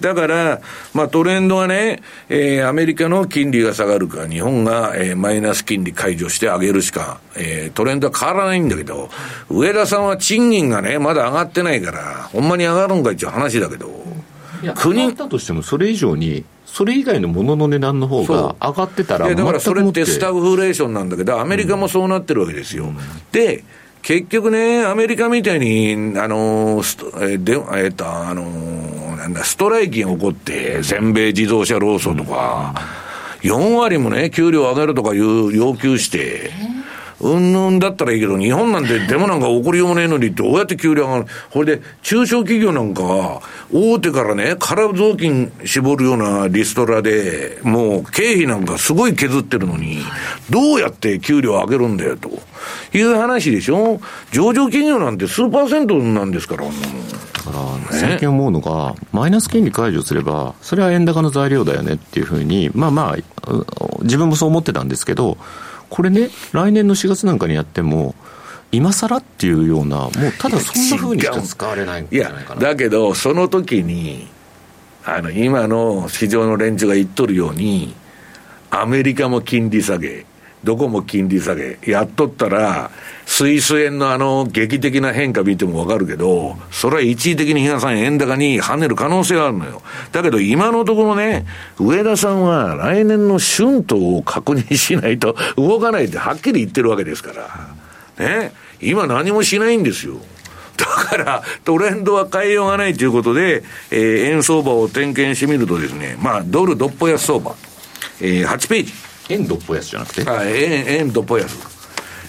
[0.00, 0.60] だから、
[0.94, 9.08] まあトレンドはね、えー、アメリカの金利が下がるか、日本が、えー、マイナス金利解除して上げるしか、えー、トレンドは変わらないんだけど、
[9.48, 13.88] 上田さんは賃金がね、まだ上がってないから、ほんまに上がるんかいっていう話だけど、
[14.76, 15.00] 国。
[15.00, 22.84] 上がったとしても、それ以上に、それ以外のものの値段の方が上がってたら、だからそれってスタグフレーションなんだけど、アメリカもそうなってるわけですよ。
[22.84, 22.96] うん、
[23.32, 23.64] で、
[24.02, 26.82] 結局ね、アメリカみたいに、あの、
[27.20, 28.44] えで、えっと、あの、
[29.16, 32.74] なんだ、ストライキが起こって、全米自動車労組とか、
[33.42, 36.50] 4割もね、給料上げるとかいう要求して、
[37.20, 41.26] うんぬんだったらいいけど、日本なんてデモなんか起こりようもねえのに、どうやって給料上がる？
[41.50, 43.40] これで、中小企業なんか、
[43.72, 49.98] 大手からね、空雑巾絞るようなリストラで、もう経費なんかすごい削ってるのに、
[50.48, 52.30] どうやって給料上げるんだよ、と。
[52.92, 54.00] いう話でしょ？
[54.30, 57.50] 上場企業なんて数パーセントなんですから、だか
[57.90, 63.52] ら最近思うのが、マイナス金利解除すれば、それは円高の材料だよねっていうふうに、まあまあ、
[64.02, 65.36] 自分もそう思ってたんですけど、
[65.90, 68.14] これね、来年の4月なんかにやっても、
[68.70, 72.60] 今更っていうような、もうただそんなふうにしか使われないんじゃないかな。
[72.60, 74.28] だけど、その時に、
[75.04, 77.94] あの、今の市場の連中が言っとるように、
[78.70, 80.26] アメリカも金利下げ、
[80.64, 82.90] どこも金利下げ、やっとったら、
[83.26, 89.82] スイス円のあの劇的な変化見てもわかるけど、それは一時的に皆さん円高に跳ねる可能性があるのよ。
[90.12, 91.46] だけど今のところね、
[91.78, 97.32] 上田さんは来年の春闘を確認しないと動かないってはっきり言ってるわけですか
[98.18, 98.26] ら。
[98.26, 98.52] ね。
[98.80, 100.16] 今何もしないんですよ。
[100.76, 107.56] だから、トレンドは変えようがないということで、えー、円相場を点検してみるとですね、まあ、ドルどっぽ安相場、
[108.20, 109.07] えー、8ページ。
[109.28, 110.24] 円どっぽ安じゃなくて？
[110.24, 111.78] はい、円、円どっぽ安。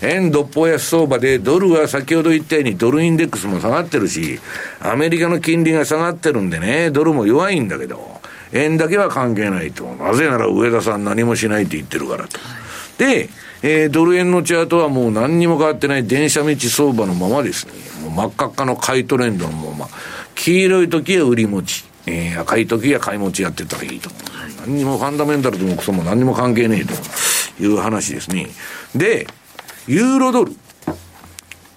[0.02, 4.40] 円どっぽ安相場で、ドルは先ほど言ったようにドルインデックスも下がってるし、
[4.80, 8.22] アメリカの金利が下がってるんでね、ドルも弱いんだけど、
[8.54, 9.84] 円だけは関係ないと。
[9.96, 12.40] なぜなら上田さん何もしないって言ってるからと。
[12.98, 13.30] で、
[13.62, 17.74] えー、ドル円のチャートはもう何にも変わってない電車道相場のままですね。
[18.04, 19.88] もう真っ赤っかの買いトレンドのまま。
[20.36, 21.84] 黄色い時は売り持ち。
[22.06, 24.10] えー、赤い時は買い持ちやってたらいいと。
[24.62, 28.48] 何にもファンダメンタルともクソも何にも関係ねえという話ですね。
[28.96, 29.28] で、
[29.88, 30.54] ユーロドル。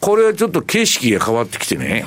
[0.01, 2.05] これはちょっと景色が変わってきてね。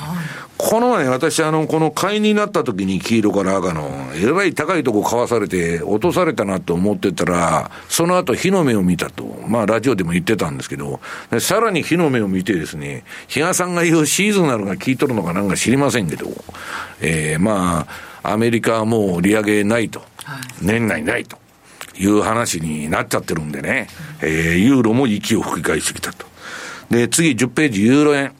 [0.67, 9.25] この前私あの、この買いになった時に黄色から赤の、えらい高いとこ買わされて落とされたなと思ってたら、その後火の目を見たと。
[9.47, 11.01] まあラジオでも言ってたんですけど、
[11.39, 16.25] さらに火の目を見てですね、比嘉さんが言うシーズナルが効いとるのかなんか知りませんけど、
[16.99, 17.85] えー、ま
[18.23, 20.01] あ、アメリカはもう利上げないと。
[20.63, 21.37] 年内ないと。
[21.97, 23.87] いう話になっちゃってるんでね、
[24.21, 26.25] えー、ユーロも息を吹き返してきたと。
[26.89, 28.33] で、次10ページ、ユーロ円。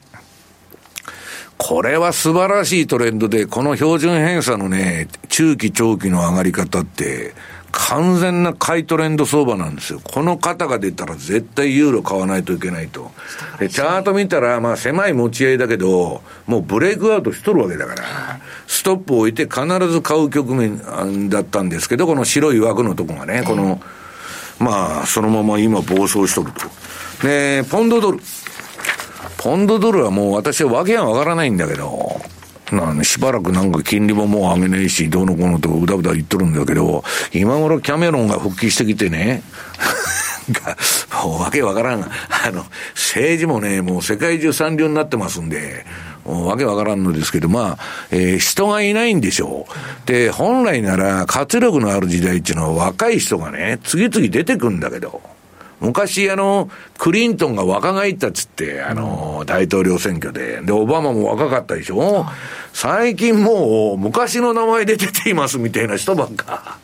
[1.58, 7.34] これは素晴らしいトレンドで、この標準偏差のね、中期長期の上がり方って、
[7.72, 10.00] 完全な買いトレンド相場なんですよ。
[10.02, 13.12] この方が出たら絶対ユーロ買わないといけないと。
[13.60, 23.82] で、チャート見たら、まあ狭い持ち合いだけど、もうブレイクアウトしとるわけだから、ストップを置いて必ず買う局面だったんですけど、この白い枠のとこがね、この、
[24.60, 27.28] まあ、そのまま今暴走しとると。
[27.28, 28.20] で、ポンドドル。
[29.46, 32.20] ポンドドルはもう私はわけがわからないんだけど、
[32.72, 39.44] なしばらくなんか金利ももう上げねえし、どうのこうのとうだうだ言っとるんだけど、今頃キャメロンが復帰してきてね、
[41.24, 42.02] もうわけわからん。
[42.02, 42.08] あ
[42.52, 45.86] の、政治もね、もう世界中三流になってますんで、
[46.26, 47.78] もうわけわからんのですけど、まあ、
[48.10, 50.08] えー、人がいないんでしょう。
[50.08, 55.22] で、本来なら活力のある時代っていうのは若い人がね、次々出てくんだけど、
[55.80, 60.62] 昔、あの、クリントンが若返ったっつって、あの、大統領選挙で。
[60.62, 62.26] で、オバマも若かったでしょ？
[62.74, 66.78] 最近もう、昔の名前で出ていますみたいな人ばっか。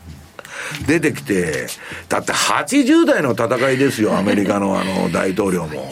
[0.87, 1.67] 出てきて、
[2.09, 5.89] だって80代の戦いですよ、 アメリカのあの大統領も。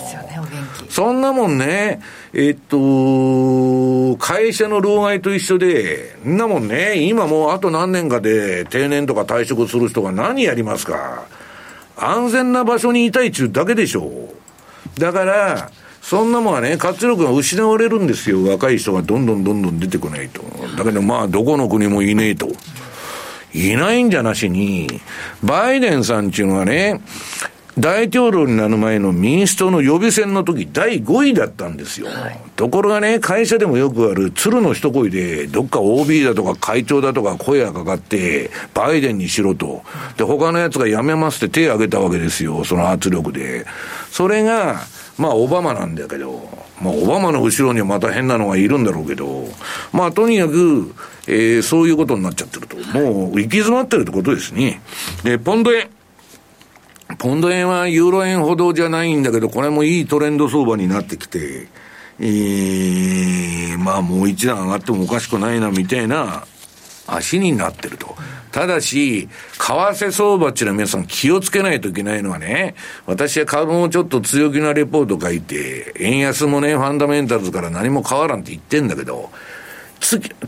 [0.90, 2.02] そんなもんね、
[2.34, 11.26] えっと、会社の老害と一緒で、んなもんね、今もうあと何年かで定年とか退職する人が何やりますか。
[12.00, 15.00] 安全な場所にいたいっちゅうだけでしょう。
[15.00, 18.44] だから、そんなもんはね、活力が失われるんですよ。
[18.44, 20.42] 若い人がどんどんどんどん出てこないと。
[20.78, 22.50] だけどまあ、どこの国もいねえと。
[23.54, 25.02] いないんじゃなしに、
[25.44, 27.02] バイデンさんっていうのはね、
[27.78, 32.08] 大統領になる前の民主党の予備選の時、第5位だったんですよ。
[32.08, 39.84] はい、ところがね、会社でもよくある鶴の一声で、どっか OB だとか会長だとか声がかかって、バイデンにしろと。
[40.18, 43.66] で、他のやつが辞めますって手を挙げたわけですよ、その圧力で。
[44.12, 44.82] それが、
[45.18, 46.50] まあ、オバマなんだけど、
[46.82, 49.46] まあ、オバマの後ろにはまた変なのがいるんだろうけど、
[49.92, 50.96] まあ、とにかく、
[51.28, 52.78] えー、そういうことになっちゃってると。
[52.98, 54.82] もう、行き詰まってるってことですね。
[55.24, 55.90] で、ポンド円。
[57.18, 61.68] ポンド円はユーロ円ほどじゃないんだけど、これもいいトレンド相場になってきて、
[62.20, 66.46] えー、まあもう一段上がってもおかしくないな、みたいな
[67.08, 68.16] 足になってると。
[68.52, 79.30] ただし、為替相場っていうのは皆さん気をつけないといけないのはね、私は株もちょっと強気なレポート書いて、円安もね、ファンダメンタルズから何も変わらんって言ってんだけど、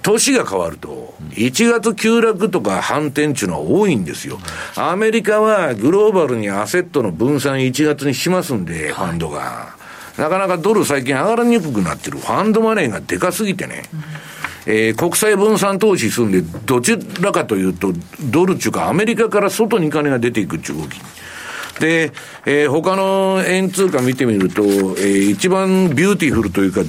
[0.02, 4.40] 年が変わると、1月急落とか反転っていうのは多いんですよ。
[4.76, 9.76] アメリカはグローバルにアセットの分散1月にしますんで、ファンドが。
[10.18, 12.20] なかなかドル最近上がりにくくなってる。
[12.20, 13.84] ファンドマネーがでかすぎてね。
[14.66, 21.00] えー、国際分散投資するんで、どちらかというと、ドルっていうかアメリカから外に金が出ていくっていう動き。
[21.80, 22.12] で、
[22.46, 26.82] えー、他の円通貨見てみると、えー、一番ビューティフルというか、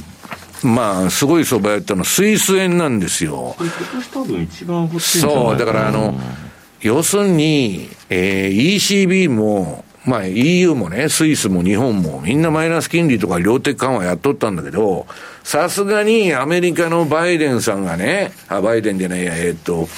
[0.65, 3.57] まあ、すごい相場やったのはスイス円なんですよ。
[5.21, 6.19] そう、だからあの、
[6.81, 15.07] 要するに、えー、ECB も、まあ EU もね、スイスも日本もみんなマイナス金利とか量的緩和やっとったんだけど、
[15.45, 19.89] さすがにアメリカのバイデンさんがね、あ、バイデンじゃないや、えー、っと、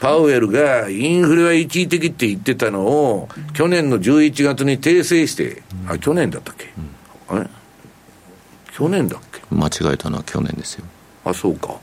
[0.00, 6.72] パウエルがインフレは一時的って言ってたのを、去年の11月に訂正して、あ、去年だったっけ、
[7.30, 7.48] うん、あれ？
[8.72, 9.31] 去年だっけ？
[9.52, 10.84] 間違えたのは去年ですよ。
[11.24, 11.76] あ、そうか。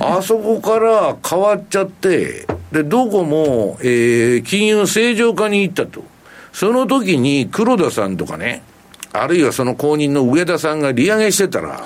[0.00, 6.04] あそこから変わっちゃって、で、どこも、えー、金融正常化に行ったと。
[6.52, 8.62] その時に黒田さんとかね、
[9.12, 11.82] あるいはその後任の上田さんが利上げしてたら、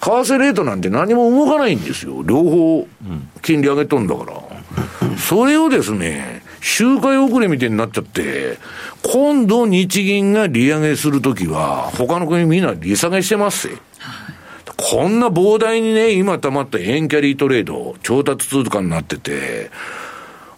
[0.00, 2.22] 為替レートなんて何も動かないんですよ。
[2.22, 2.88] 両方、
[3.42, 5.16] 金利上げとんだから。
[5.16, 8.58] それをですね、周回遅れみたいになっちゃって、
[9.02, 13.68] 今度日銀が利上げするときは、他の国みんな利下げしてます。
[14.76, 19.70] こんな膨大にね、今溜まった円キャリートレード、調達通貨になってて、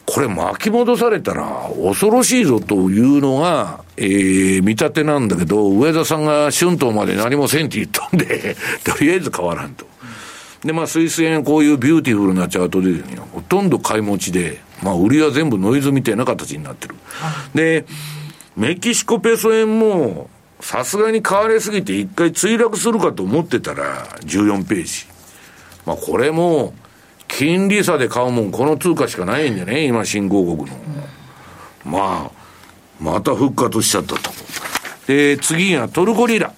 [0.07, 9.85] これ巻き戻されたら恐ろしいぞというのが、えー、見立てなんだけど、上田さんが春闘まで何もせんって言ったんで、 とりあえず変わらんと。
[10.64, 13.03] で、まあ、スイス円こういうビューティフルなチャートで、ね、
[13.33, 16.95] ほとんど買い持ちで、まあ、売りは全部ノイズみたいな形になってる。
[17.55, 17.85] で、
[18.57, 20.31] メキシコペソ円も、
[20.67, 25.07] さすがに買われすぎて一回墜落するかと思ってたら、14ページ。
[25.87, 26.75] まあこれも、
[27.29, 30.77] 金利差で買うもん、この通貨しかないんでね、今、新興国の。
[31.85, 34.31] まあ、また復活しちゃったと。
[35.07, 36.53] で、次がトルコリラ。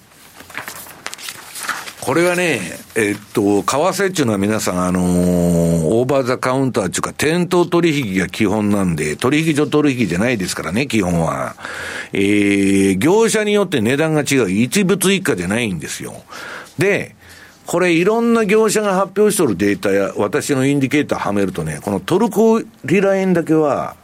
[2.01, 2.61] これはね、
[2.95, 5.03] えっと、為替っていうのは皆さん、あのー、
[5.85, 11.55] オーバーザカウンターっていうか、店頭取引が基本なんで、取引所取引じゃないですからね、基本は。
[12.13, 14.49] えー、業者によって値段が違う。
[14.49, 16.23] 一物一価じゃないんですよ。
[16.77, 17.15] で、
[17.65, 23.97] これいろんな業者が発表しとるデータや、私のインディケーターはめるとね、このトルコリラ円だけは、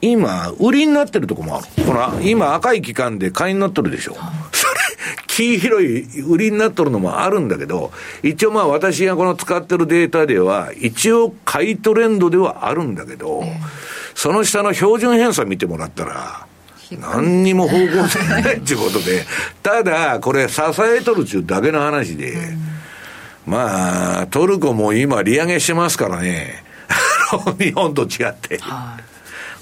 [0.00, 1.84] 今、売りになってるとこもある。
[1.84, 4.16] ほら、今赤い期間で買いになっとるでしょ。
[5.26, 7.92] 黄色い売りになっとるのもあるんだけど、
[8.22, 13.42] 一応まあ私がこの使ってるデータでは、一応買いトレンドではあるんだけど、
[14.14, 16.46] その下の標準偏差見てもらったら、
[17.00, 19.24] 何にも方向性ないっていうことで、
[19.62, 22.36] ただ、これ支えとるっちゅうだけの話で、
[23.46, 26.64] まあ、トルコも今利上げしてますからね、
[27.58, 28.58] 日本と違って。
[28.58, 29.04] はい。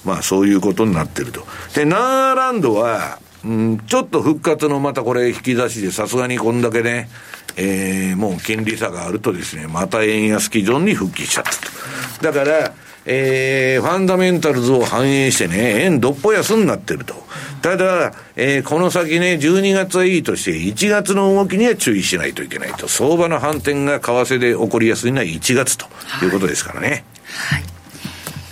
[0.05, 1.47] まあそういうことになってると。
[1.73, 7.09] で、ナーランドは、うん、ちょっと復活のまたこれ引き出しでさすがにこんだけね、
[7.57, 12.31] えー、もう金利差があるとですね、また円安基準に復帰しちゃったと。
[12.31, 12.73] だから、
[13.05, 17.15] えー、ファンダメンタルズを反映してね、円どっぽ安になってると。
[17.61, 22.87] ただ、えー、この先ね、12月はいいとして、1月の動きには注意しないといけないと。
[22.87, 25.85] 相場の反転が為替で起こりやすいのは1月と
[26.23, 27.03] いうことですからね。
[27.25, 27.72] はい、はい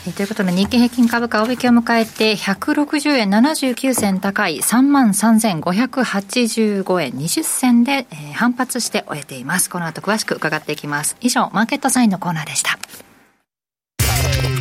[0.03, 9.69] ということで日経平均株価、大引けを迎えて、160円79銭高い3万3585円20銭で、えー、反発して終えています。
[9.69, 11.17] この後詳しく伺っていきます。
[11.21, 12.79] 以上、マーケットサインのコーナーでした。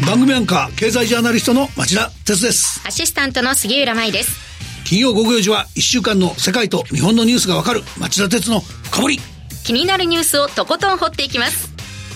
[0.06, 2.82] 番組アンカー、経済ジャーナリストの町田哲です。
[2.86, 4.50] アシスタントの杉浦舞です。
[4.84, 9.20] 金曜午後4時は1週間の世界と日本のニュースがわかる町田哲の深掘り。
[9.64, 11.69] 気になるニュースをとことん掘っていきます。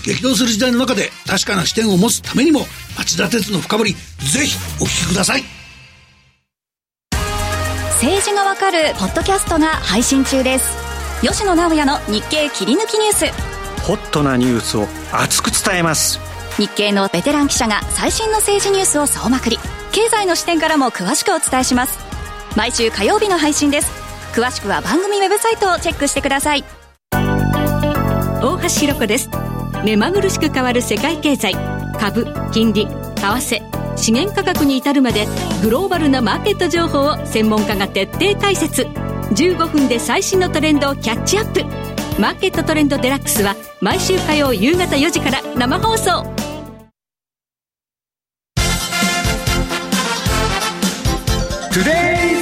[0.04, 2.66] 激動する時代の中で確かな視点を持つためにも
[2.98, 5.44] 町田鉄の深掘りぜひお聞きください。
[7.94, 10.76] 政治がわかるポッドキャストが配信中です。
[11.22, 13.82] 吉野直也の日経切り抜きニュース。
[13.82, 16.20] ホットなニュースを熱く伝えます。
[16.58, 19.58] 日経のベテラン記者が最新の政治ニュースを総まくり。
[19.92, 21.98] 経済の視点からも詳しくお伝えします。
[22.56, 23.90] 毎週火曜日の配信です。
[24.34, 26.64] 詳しくは番組ウェブサイトをチェックしてください。
[28.42, 29.30] 大橋ひろ子です
[29.84, 31.54] 目まぐるしく変わる世界経済。
[32.00, 33.62] 株金利為替。
[33.96, 35.26] 資源価格に至るまで
[35.62, 38.82] グローバルなマーケット情報を専門家が徹底解説。
[38.82, 41.62] 15分で最新のトレンドをキャッチアップ。
[42.18, 46.24] マーケットトレンドデラックスは毎週火曜夕方4時から生放送。
[51.72, 52.33] today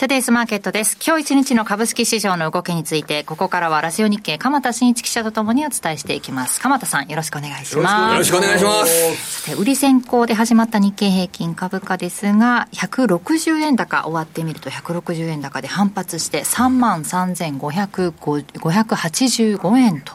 [0.00, 0.96] トゥデイズマーケットです。
[1.06, 6.58] 今日一日の株式市場の動きについて、ここからはラジオ日経、鎌田新一記者とともにお伝えしていきます。
[6.58, 8.12] 鎌田さん、よろしくお願いします。
[8.14, 9.42] よろしくお願いします。
[9.42, 20.14] さて、売り先行で始まった日経平均株価ですが、160円高、終わってみると160円高で反発して、3万3585円と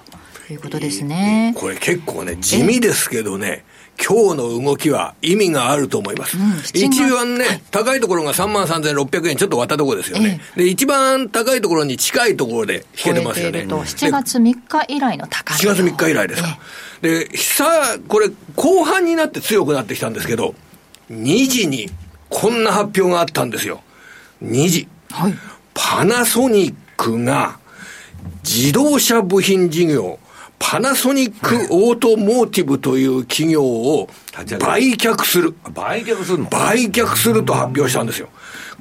[0.52, 1.54] いうことですね。
[1.56, 3.64] これ結構ね、地味ですけどね、
[4.04, 6.38] 今日の動きは意味があると思います。
[6.38, 10.42] うん、一番ね、はい、高いところが3万3600円ちょっと割ったところですよね。
[10.58, 13.62] ええ、で、一番高いところに近いところで引けてますよね。
[13.62, 15.58] 7月3日以来の高い。
[15.58, 16.60] 7月3日以来ですか。
[17.02, 17.66] え、で、さ
[17.96, 20.56] あ、これ、後半になって強くなってきたんですけど、
[21.12, 21.90] 2時に
[22.30, 23.82] こんな発表があったんですよ。
[24.44, 24.88] 2時。
[25.12, 25.36] はい、
[25.74, 27.58] パナソニックが
[28.44, 30.20] 自動車部品事業、
[30.68, 34.10] パナソニックオートモーティブという企業を
[34.60, 35.54] 売却する。
[35.76, 36.50] 売却するの？
[36.50, 38.30] 売却すると発表したんですよ。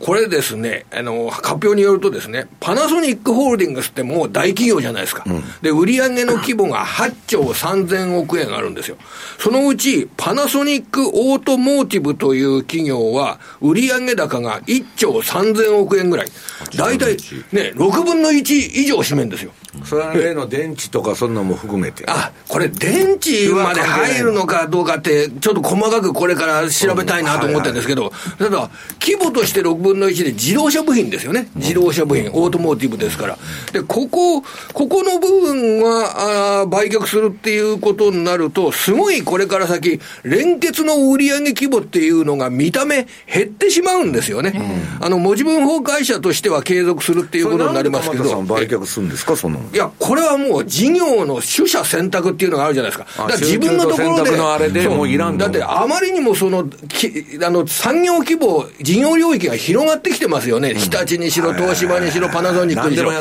[0.00, 5.24] これですね、あの、発表によるとですね、パナソニックホールディングスってもう大企業じゃないですか。
[5.26, 8.96] うん、で、売上の規模が8兆3000億円あるんですよ。
[9.38, 16.28] そのうち、パナソニックオートモーティブという企業は、売上高が1兆3000億円ぐらい。
[16.76, 17.18] 大体、
[17.52, 19.52] ね、6分の1以上占めるんですよ。
[19.84, 22.04] それ例の電池とかそんなのも含めて。
[22.06, 28.70] あ、これ電池まで入るのかどうかって、ちょっと細かくこれから調べたいなと思ってるんですけど、ただ、
[29.00, 31.48] 規模として6分の1で自動車部品ですよね。
[31.56, 33.38] 自動車部品、オートモーティブですから。
[33.72, 44.52] で、ここ、ここの部分は、あ売却するっていうことになると、すごいこれから先、連結の売上規模っていうのが見た目減ってしまうんですよね。
[45.00, 48.24] あの、文字分法会社としては継続するっていうことになりますけど。
[48.42, 53.28] 売却するんですか、そのいや、これはもう事業の取捨選択っていうのがあるじゃないですか。
[53.28, 54.36] だ自分のところで。
[54.36, 60.70] のあれでもういらんだってあまりにもその、きあの、産業規模、事業領域が広がってきてますよね。
[60.70, 63.12] うん、日立にしろ、東芝にしろ、パナソニックにしろ。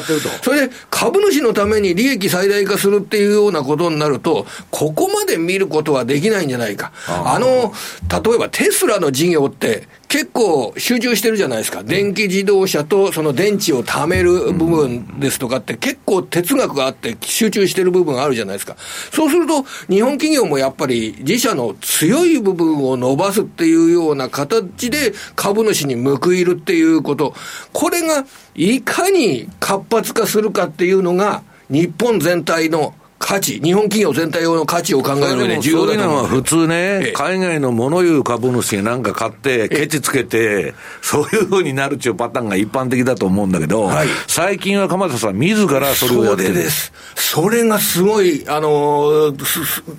[0.41, 6.91] それで株主のために利益最大化するっていうようなことになると、ここまで見ることはできないんじゃないか。
[7.07, 7.73] あの、
[8.09, 11.81] 例えばテスラの事業って、結構集中してるじゃないですか。
[11.81, 18.75] 電気自動車とその電池を貯める部分ですとかって結構哲学があって集中してる部分があるじゃないですか。
[19.11, 27.33] そうすると日本企業もやっぱり自社の強い部分を伸ばすっていうような形で株主に報いるっていうこと。
[27.71, 31.41] これがいかに活発化するかっていうのが
[31.71, 32.93] 日本全体の
[33.23, 36.23] 価値、日本企業全体の価値を考える上で重要だと思う。
[36.23, 46.53] は普通ね、海外の物言う株主なんか買って、ケチつけて、そういうふうになるっていうパターンが一般的だと思うんだけど、はい、最近は鎌田さん自らそれをやってる。
[46.53, 46.91] です。
[47.15, 49.33] それがすごい、あの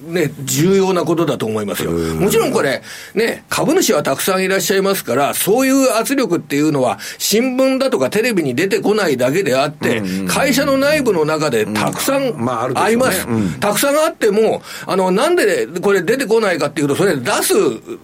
[0.08, 1.92] ね、重要なことだと思いますよ。
[1.92, 2.82] もちろんこれ、
[3.14, 13.13] ね、株主はたくさんいらっしゃいますから、そういう圧力っていうのは、新聞だとかテレビに出てこないだけであって、会社の内部の中でたくさんあります。
[13.60, 17.54] たくさんあっても、あの、なんでこれ出てこないかっていうと、それ出す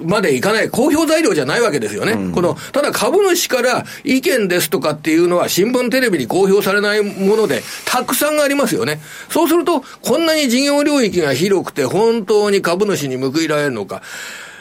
[0.02, 2.12] までいかない、公表材料じゃないわけですよね。
[2.12, 9.00] うん、この、ただ株主から意見ですとかっていうのは、新聞、テレビに公表されないもので、たくさんありますよね。
[9.28, 14.02] そうすると、こんなに事業領域が広くて、本当に株主に報いられるのか。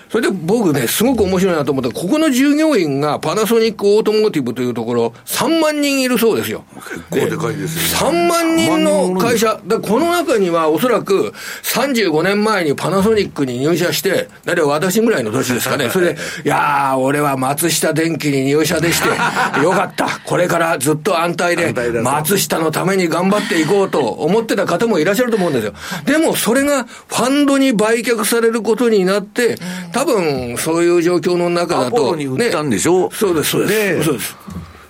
[0.10, 6.64] それで僕ね、すごく面白いなと思ったここの従業員がパナソニックオートモーティブというところ、3万人いるそうですよ。
[6.74, 8.18] 結構でかいですよ、ね。
[8.18, 8.84] 3万人
[9.14, 11.32] の会社、でこの中にはおそらく
[11.64, 15.91] 35年前にパナソニックに入社して、だいたい私ぐらいの年ですかね。
[15.91, 19.10] それで、いやー、俺は松下電器に入社でして、
[19.62, 20.07] よかった。
[20.26, 25.74] これからずっと安泰で、松下のために頑張っていこうと思ってた方もいらっしゃると思うんですよ。
[26.05, 29.57] でも、それがファンドに売却されることになって、
[30.00, 31.88] 多分、そういう状況の中だと。
[31.88, 34.04] アポロに売ったんでしょ、ね、そうです、そうです。
[34.06, 34.38] そうです。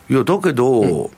[0.09, 1.09] いや、だけど、うん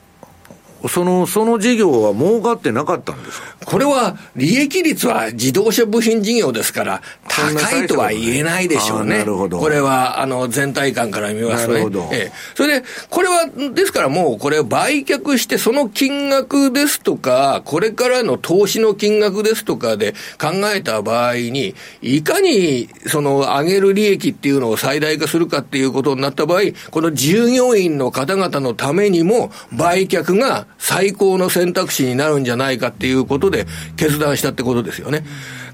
[0.88, 3.56] その、その事業は儲かってなかったんですか？
[3.64, 9.18] これは、利益率は自動車部品事業ですから、高いとは言えないでしょうね。
[9.18, 9.58] なるほど。
[9.58, 11.78] これは、あの、全体感から見ますとね。
[11.80, 12.08] なるほど。
[12.12, 12.32] ええ。
[12.54, 33.66] それで、これは、ですからもう、これを売却して、その金額ですとか、これからの投資の金額ですとかで考えた場合に、いかに、その、上げる利益っていうのを最大化するかっていうことになった場合、この従業員の方々のためにも、売却が最高の選択肢になるんじゃないかっていうことで
[33.96, 35.24] 決断したってことですよね。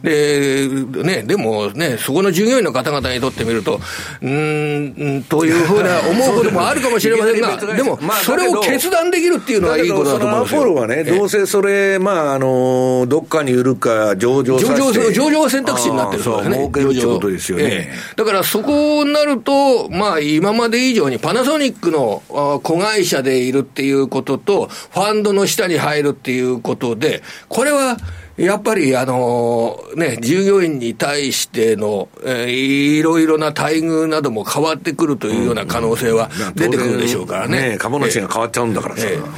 [0.03, 3.81] で、ね、でもね、そこの従業員の方々にとってみると、
[4.23, 10.61] うん、というふうな 思うこともあるかもしれませんが、でも、それを決断できるっていうのはいいことだと思うんですよ。
[10.61, 16.57] アポロはね、どうせそれ、まあ、あの、どっかに売るか、上場させて上場が選択肢になってるそうですね。
[16.57, 17.91] 儲けるってことですよね。
[18.17, 22.23] だからそこになると、まあ、今まで以上にパナソニックの
[22.63, 27.97] 子会社でいるっていうことと、ファンドの下に入るっていうことで、これは、
[28.39, 37.71] やっぱり、あのね、従業員に対しての、えー、いろいろな待遇なども変わってくるというような可能性は出てくるでしょうからね。
[37.71, 39.09] ね株主が変わっちゃうんだからさ。
[39.09, 39.29] えーうん、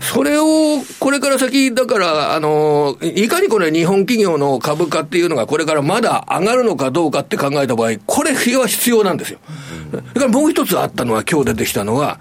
[0.00, 9.38] それを、これから先、だから、あのいかにこれ日本企業の株価っていうのがこれからまだ上がるのかどうかって考えた場合、これは必要なんですよ。
[9.92, 12.20] だからもう一つあったのは、今日出てきたのは、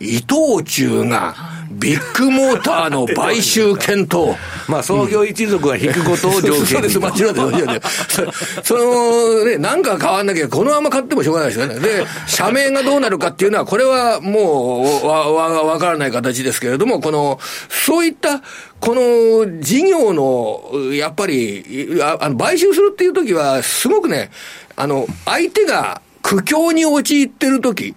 [0.00, 1.34] 伊藤忠が、
[1.70, 4.36] ビッグモーターの買収検討。
[4.68, 6.66] まあ、創業一族が引くことを条件に。
[6.66, 7.86] そうです、間違って間違って
[8.62, 11.78] その、ね、なんか変わんなきゃ、このまま買ってもしょうがないですよね。
[11.80, 17.38] で、社名がどうなるかっていうのは、これはもう、わ、わ、わからない形ですけれども、この、
[17.68, 18.42] そういった、
[18.80, 24.30] この事業の、やっぱり、あの、買収するっていう時は、すごくね、
[24.76, 27.94] あの、相手が苦境に陥ってる時、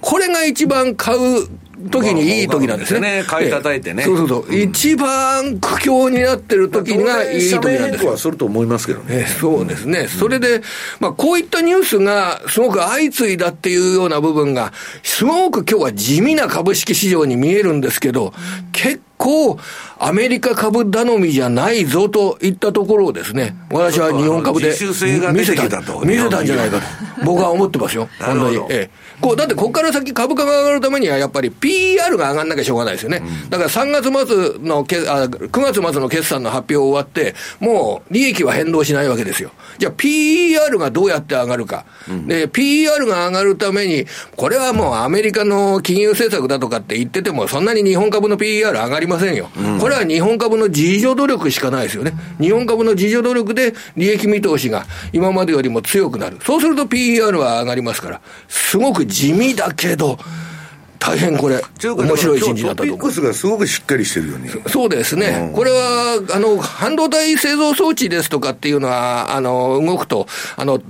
[0.00, 1.48] これが一番買う
[1.90, 3.24] 時にいい時なんですね。
[3.26, 4.04] 買い叩いてね。
[4.04, 4.54] そうそうそう。
[4.54, 8.04] 一番苦境になってる時がいい時なんです。
[8.06, 9.26] はすると思いますけどね。
[9.26, 10.08] そうですね。
[10.08, 10.62] それで、
[11.00, 14.72] まあこういったニュースがすごく相次いだっていうような部分が、
[15.02, 18.32] すごく今日は地味な株式市場に見えるんですけど、
[18.72, 19.13] 結構、
[19.98, 24.86] アメリカ株頼みじゃないぞといったところをですね、私は日本株で見せ
[25.16, 25.54] た、見せ
[26.28, 26.86] たんじゃないかと、
[27.24, 28.08] 僕は思ってますよ。
[28.20, 28.56] 本当に。
[28.70, 33.22] ええこう、だってここから先株価が上がるためにはやっぱり PR が上がんなきゃしょうがないですよね。
[33.24, 39.52] うん、だから3月末のけあ、9月末の決算の発表終わって、もう利益は変動しないわけですよ。
[39.78, 41.84] じゃあ PR がどうやって上がるか。
[42.08, 44.06] うん、で、PR が上がるために、
[44.36, 49.50] これはもうアメリカの金融政策だとかって言ってても、そんなに日本株の PR 上がりませんよ。
[49.80, 52.12] これは日本株の自助努力しかないですよね。
[52.40, 56.38] 日本株の自助努力で利益見通しが今までよりも強くなる。
[56.42, 60.18] そうすると PR は上がりますから、すごく地味だけど、
[60.98, 64.50] 大変これ、面白い人事だったとトピックスがすごくしっかりしてるよね。
[64.68, 65.50] そうですね。
[65.54, 70.26] これは、あの、半導体製造装置ですとかっていうのは、あの、動くと、
[70.56, 70.80] あの、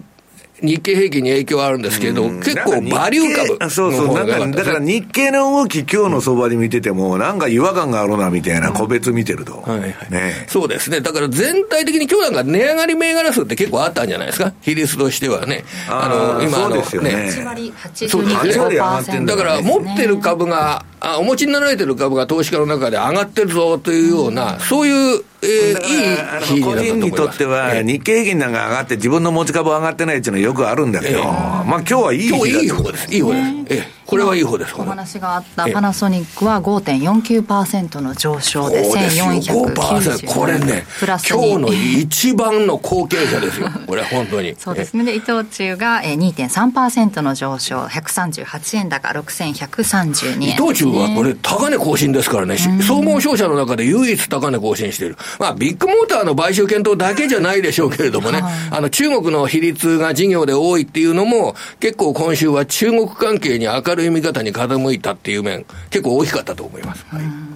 [0.65, 9.63] 日経平均に影響はあるんですけど、結構バリュー株、そうそう、なんか、だから日経の動き、今日の相場で見てても、なんか違和感があるなみたいな、個別見てると。
[9.67, 9.91] はいはい。
[10.11, 10.47] ね。
[10.49, 11.01] そうですね。
[11.01, 14.53] だから全体的に今日なんか値上がり銘柄数って結構あったんじゃないですか？
[14.63, 15.65] 比率としてはね。
[15.89, 16.09] あ
[16.39, 16.75] の、今の、ね。
[16.75, 17.11] そうですよね。
[17.35, 19.27] 8割82.5%。
[19.27, 33.75] だから持ってる株が、あお持ちになられてる株が投資家の中で上がってるぞというような、そういう、えー、いい個人にとっては、日経平均なんか上がって、自分の持ち株上がってないっていうのはよくあるんだけど、まあ今日はいい日今日いい方です、いい方です。
[33.75, 34.75] ええこれはいい方です。
[34.77, 43.69] お話があったパナソニックは5.49%の上昇で1490これね、プラス今日の一番の後継者ですよ。
[43.87, 44.55] これ本当に。
[44.61, 45.05] そうですね。
[45.05, 52.59] で、伊藤忠が2.3%の上昇、138円高6132円、ね、伊藤忠はこれ高値更新ですからね。
[52.87, 55.17] 総合商社の中で唯一高値更新している。
[55.39, 58.43] まあビッグモーターの買収検討だけじゃないでしょうけれどもね。
[58.43, 67.05] はい、あの中国の比率が事業で多いっていうのも結構今週は中国関係に明るい見方に傾いたっていう面、結構大きかったと思います。
[67.11, 67.55] はい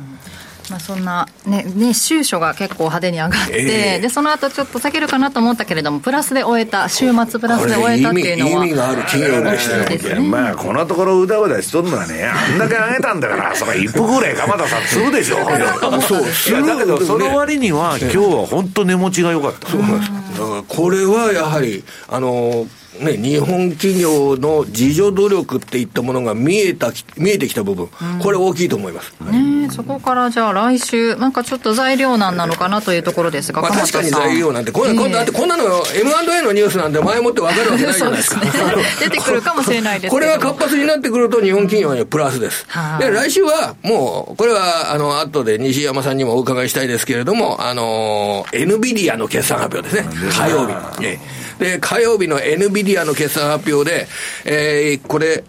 [0.70, 8.66] まあ、そんなね、ね、収書が結構派手に上がって、えー、で、その後ちょっと避けるかなと思ったけれども、プラスで終えた、週末プラスで終えたっていうのは。
[8.66, 15.36] 意味がある企業でしたよ、ね、まあ、このところうだうだしとるのはね、あんだけ上げたんだから、それ一服ぐらい鎌田さんするでしょ。
[16.03, 19.68] そう、いや、だけど、その割には、今日は本当値持ちが良かった。
[19.68, 20.64] そうなんですか。
[20.68, 22.66] これはやはり、あの、
[23.01, 27.89] ね、日本企業の自助努力っていったものが見えた見えてきた部分、
[28.20, 38.41] これ大きいと思います、ね、そこからじゃあ来週、なんかちょっと材料難なのかなというところですが、まあ、確かに材料なんて、こんな、えー、だってこんなの M&A のニュースなんて前もって分かるわけないじゃないですか。
[38.41, 38.53] すね、
[39.01, 42.66] 出てくるかもしれないですこれが活発になってくると、日本企業にはプラスです。
[42.99, 50.72] で、来週はもう、これは、あの、後で西山さんにもお伺いしたいですけれども、あの、NVIDIA の決算発表ですね、火曜日。
[51.03, 54.07] えーで、火曜日の NVIDIA の決算発表で、
[54.45, 55.45] えー、これ、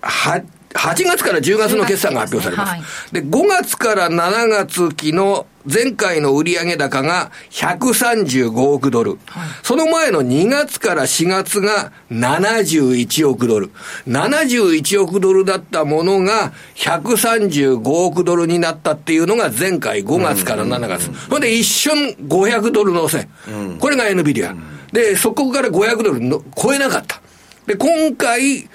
[0.00, 0.42] は、
[0.74, 2.70] 8月から10月の決算が発表されます。
[2.70, 2.82] はい、
[3.12, 13.70] で、5月から7月期の前回の売上高が135億ドル、はい、その前の2月から4月が71億ドル。
[14.08, 21.10] 71億ドルだったものが135億ドルになったっていうのが前回5月から7月。
[21.28, 23.28] ほ、んで一瞬500ドル乗せ。
[23.48, 24.56] うん、これが NVIDIA。
[24.92, 27.20] で、そこから500ドルの超えなかった。
[27.66, 28.68] で、今回、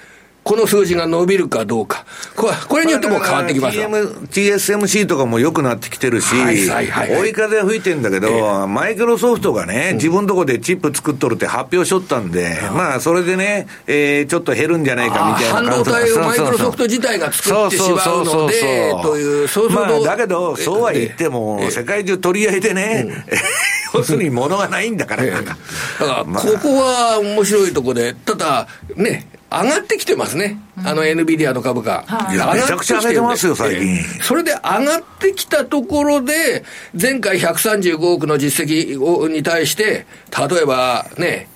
[0.48, 23.06] この数字が伸びるかどうか、これによっても変わってきます、まあ、TSMC とかも良くなってきてるし、追い風は吹いてるんだけど、えー、マイクロソフトがね、自分のとこでチップ作っとるって発表しとったんで、うん、まあ、それでね、えー、ちょっと減るんじゃないかみたいな半導体をマイクロソフト自体が作ってしまうので、という、そうすると、まあ、だけど、そうは言っても、世界中取り合いでね、
[23.92, 25.56] 要するに物がないんだから、だか
[25.98, 32.04] ら、ここは面白いところで、ただ、ね、上がってきてますね、あの NVIDIA の株価。
[32.32, 33.98] いや、めちゃくちゃ上げてますよ、最近。
[34.22, 36.64] それで上がってきたところで、
[37.00, 41.48] 前回135億の実績に対して、例えばね、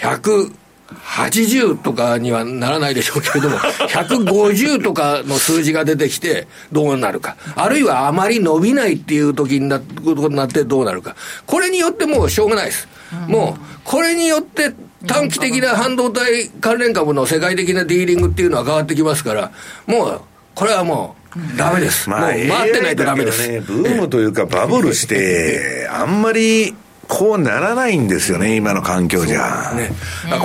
[0.00, 0.52] 100、
[0.92, 3.58] 80とかにはならないでしょうけれども、
[3.88, 7.36] 150とかの数字が出てきてどうなるか。
[7.54, 11.14] あるいはあまり伸びないっていう時になことになってどうなるか。
[11.46, 12.88] これによってもうしょうがないです。
[13.28, 14.72] もう、これによって
[15.06, 19.52] 短期的な半導体関連株の世界的なディーリングっていうのは変わってきますから、
[19.86, 20.20] もう、
[20.54, 21.22] これはもう、
[21.56, 22.10] ダメです。
[22.10, 23.48] まあ、もう待ってないとダメです。
[23.48, 26.74] ね、ブームというかバブルして、あんまり
[27.08, 29.72] こうならないんですよね、今の環境じゃ。
[29.74, 29.90] ね、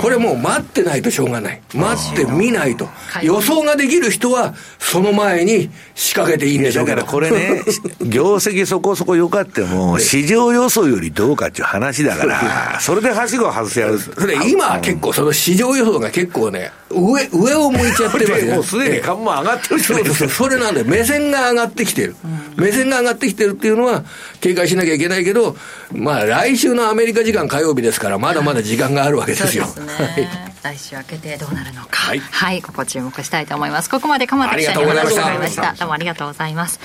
[0.00, 1.60] これもう待ってないとしょうがない。
[1.74, 2.88] 待ってみないと。
[3.22, 7.02] 予想ができる人は、その前に仕掛けていいんでしょうけど。
[7.02, 7.62] だからこれね、
[8.02, 13.98] 業績そこそこ良かっても、市場予想よりどうかっていう話だから、それではしご外せやる。
[13.98, 18.54] それ今結構、その市場予想が結構ね、上、上を向いちゃってますね。
[18.54, 22.16] もうすでに株も上がってるそうそうそれなんで、目線が上がってきてる。
[22.56, 24.04] 目線が上がってきてるっていうのは、
[24.40, 25.56] 警戒しなきゃいけないけど、
[25.92, 29.64] まあ来週のアメリカ時間火曜日ですから、まだまだ時間があるわけですよ。
[29.64, 30.52] そうですね。
[30.62, 31.88] 来週明けてどうなるのか。
[31.90, 32.22] はい。
[32.30, 33.90] はい、ここ注目したいと思います。
[33.90, 35.74] ここまで鎌田記者にお話を伺いました。
[35.78, 36.80] どうもありがとうございます。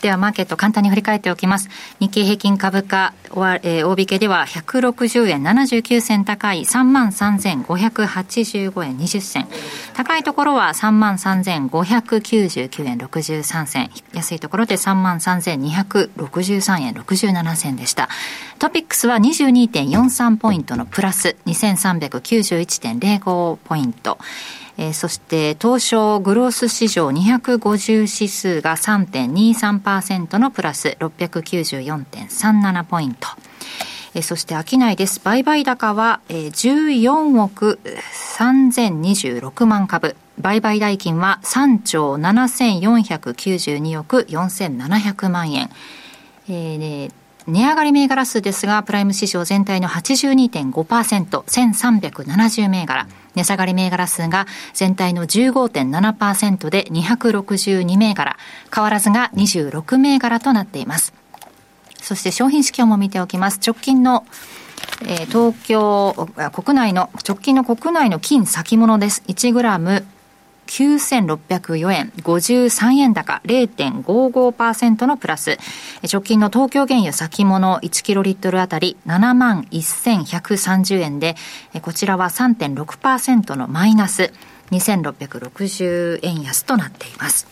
[0.00, 1.68] ではマーケット簡単に振り返っておきます。
[2.00, 3.12] 日経平均株価、
[3.62, 9.46] えー、大引けでは160円79銭高い3万3585円20銭。
[9.94, 13.90] 高いところは3万3599円63銭。
[14.14, 18.08] 安いところで3万3263円67銭でした。
[18.58, 24.16] トピックスは22.43ポイントのプラス2391.05ポイント。
[24.78, 33.28] えー、そして東証グロース市場250指数が3.23%のプラス694.37ポイント。
[34.14, 35.20] えー、そして商いです。
[35.24, 37.78] 売買高は、えー、14億
[38.38, 40.16] 3026万株。
[40.38, 45.68] 売買代金は3兆7492億4700万円。
[46.48, 47.12] えー、
[47.50, 53.06] 値上がり銘柄数ですが、プライム市場全体の82.5%、1370銘柄。
[53.34, 58.36] 値下がり銘柄数が全体の15.7%で262銘柄。
[58.74, 61.12] 変わらずが26銘柄となっています。
[62.00, 63.60] そして商品指標も見ておきます。
[63.64, 64.24] 直近の
[65.02, 66.14] えー、東京、
[66.52, 69.22] 国内の、直近の国内の金先物です。
[69.28, 70.04] 1グラム
[70.70, 75.58] 9604円、53円高、0.55%のプラス。
[76.10, 81.34] 直近の東京原油先物1キロリットルあたり7万1130円で、
[81.82, 84.32] こちらは3.6%のマイナス、
[84.70, 87.48] 2660円安となっています。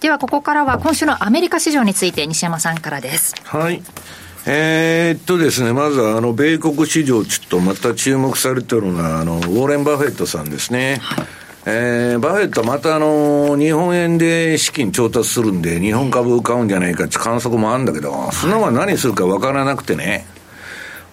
[0.00, 3.34] ではここからは今週のアメリカ市場について西山さんからです。
[3.44, 3.80] はい。
[4.46, 10.98] えー、っとですね、まずあの、米国市場、ちょっとまた注目されてるのが、あの、ウォーレン・バフェットさんですね。
[11.00, 20.26] はいえー、バフェットまたあの、日本円で資金調達するんで、日本株買うんじゃないかって観測もあるんだけど、そのまま何するか分からなくてね、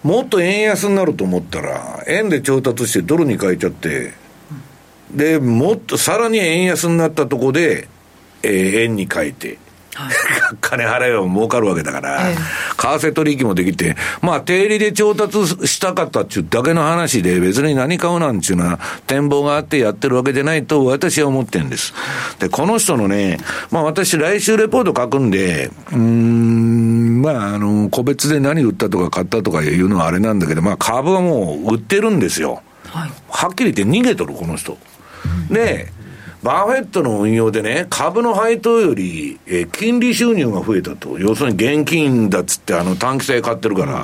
[0.04, 4.14] もっと円安になると思ったら、円で調達してドルに変えちゃって、
[5.14, 7.88] で、もっとさらに円安になったとこで、
[8.44, 9.58] えー、円に変えて、
[9.94, 10.16] はい、
[10.62, 21.94] 金払えば儲かるわけだから、えー、為替取引もできて、まあ、定理で調達したかったっちゅうだけの話で、別に何買うなんちゅうのは、展望があってやってるわけじゃないと、私は思ってるんです。
[22.40, 23.38] で、この人のね、
[23.70, 32.62] まあ、私、来週レポート書くんで、うん、まあ、あの、個別で何売ったとか買ったとかいうのはあれなんだけど、まあ、株はもう売ってるんですよ。
[32.88, 34.78] はい、はっきり言って逃げとる、この人。
[35.50, 35.92] で、
[36.44, 41.20] バフェットの運用でね、株の配当より、え、金利収入が増えたと。
[41.20, 44.04] 要するに現金だっつって、あの、短期債買ってるから、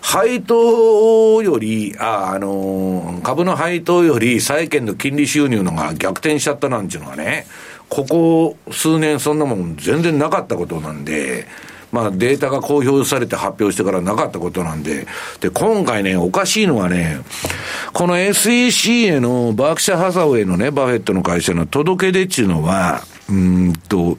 [0.00, 7.46] 配当より、あ、あのー、株の配当より債券の金利収入のが逆転しちゃったなんていうのはね、
[7.88, 11.46] ここ数年そんなもん全然なかったことなんで、
[11.92, 15.06] まあデータが公表されて発表してからなかったことなんで、
[15.40, 17.20] で、今回ね、おかしいのはね、
[17.92, 24.18] この SEC へのバークシャハサウェイのね、バフェットの会社の届け出っていうのは、うんと、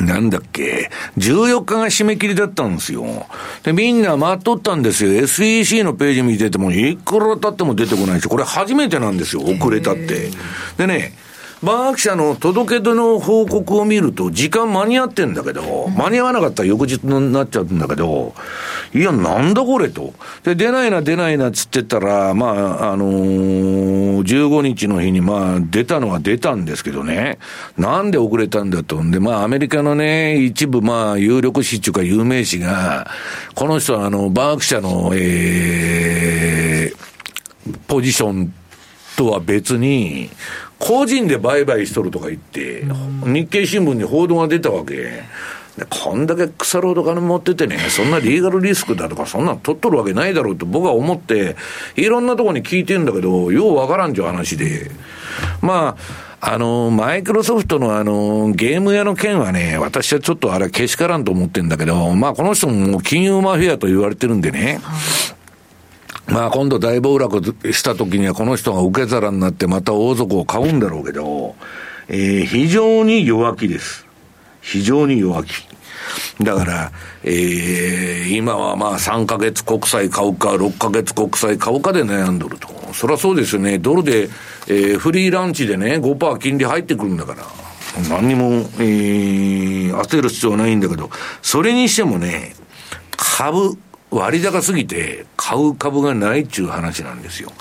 [0.00, 3.26] なんだっけ、14日が締め切りだったんですよ。
[3.62, 5.12] で、みんな待っとったんですよ。
[5.12, 10.30] SEC のページ見てても、いくら経っても出てこないし、これ初めてなんですよ、遅れたって。
[10.76, 11.12] でね、
[11.64, 18.34] バーキ社の届け出の報告を見ると、時間間に合ってんだけど、間に合わなかったら翌日になっちゃうんだけど、
[18.92, 20.12] いや、なんだこれと。
[20.42, 27.38] で、出ないな、出ないなっつってたら、まあ、あのー、15日の日に、まあ、出たのは出たんですけどね、
[27.78, 29.02] なんで遅れたんだと。
[29.02, 33.10] んで、まあ、アメリカのね、一部、まあ、有力紙っていうか有名紙が、
[33.54, 38.52] この人は、あの、バーク社の、えー、ポジション
[39.16, 40.30] とは別に、
[40.78, 42.84] 個人で売買しとるとか言って、
[43.24, 45.22] 日経新聞に報道が出たわけ。
[45.90, 51.56] こんだけ腐るほど金持っててね、そんなリーガルリスクだとか、そんなん取っとるわけないだろうと僕は思って、
[51.96, 54.92] いろんなとこに聞いてんだけど、ようわからんちゅう話で。
[55.60, 55.96] ま
[56.40, 64.78] あ、あの、マイクロソフトのあの、ゲーム屋の件はね、私はちょっとあれけしからんと思ってんだけど、まあこの人も金融マフィアと言われてるんでね、
[66.26, 71.54] まあ今度大暴落した時にはこの人が受け皿になってまた王族を買うんだろうけど、
[72.08, 74.06] えー、非常に弱気です。
[74.60, 75.52] 非常に弱気。
[76.42, 82.68] だから、えー、今はまあ3ヶ月国債買うか、6ヶ月国債買うかで悩んどると。
[82.92, 83.78] そりゃそうですよね。
[83.78, 84.28] ドルで、
[84.66, 87.44] えー、フリーランチでね、5%金利入ってくるんだから。
[88.08, 91.10] 何にも、えー、焦る必要はないんだけど、
[91.42, 92.54] それにしてもね、
[93.16, 93.76] 株、
[94.14, 97.52] 割高すぎて買う株がないっていう話なんですよ。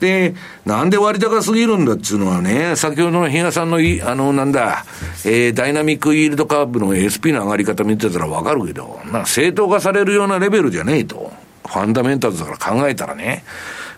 [0.00, 0.34] で、
[0.64, 4.84] なんで割高すぎるんだっていうのはね、先ほどの比嘉さんのあの、なんだ、
[5.24, 11.32] えー、ダイナミックイールドカーブの SP の上がり方見てたらわかるけど、な正当化されるようなレベルじゃねえと。
[11.66, 13.44] ファンダメンタルズから考えたらね。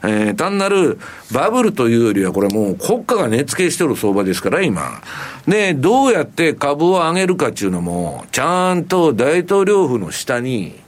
[0.05, 0.99] えー、単なる
[1.33, 5.01] バブルというよりは、これもう国家が値付けしてる相場ですから、今。
[5.47, 10.82] で、どうやって株を上げるかっていうのも、ちゃんと大統領府の下に、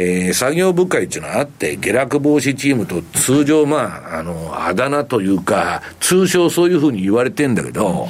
[0.00, 8.06] えー、作業部会っていうのがあって、下落防止チームと通常、まあ、あの、あだ名というか、通称そういうふうに言われてんだけど、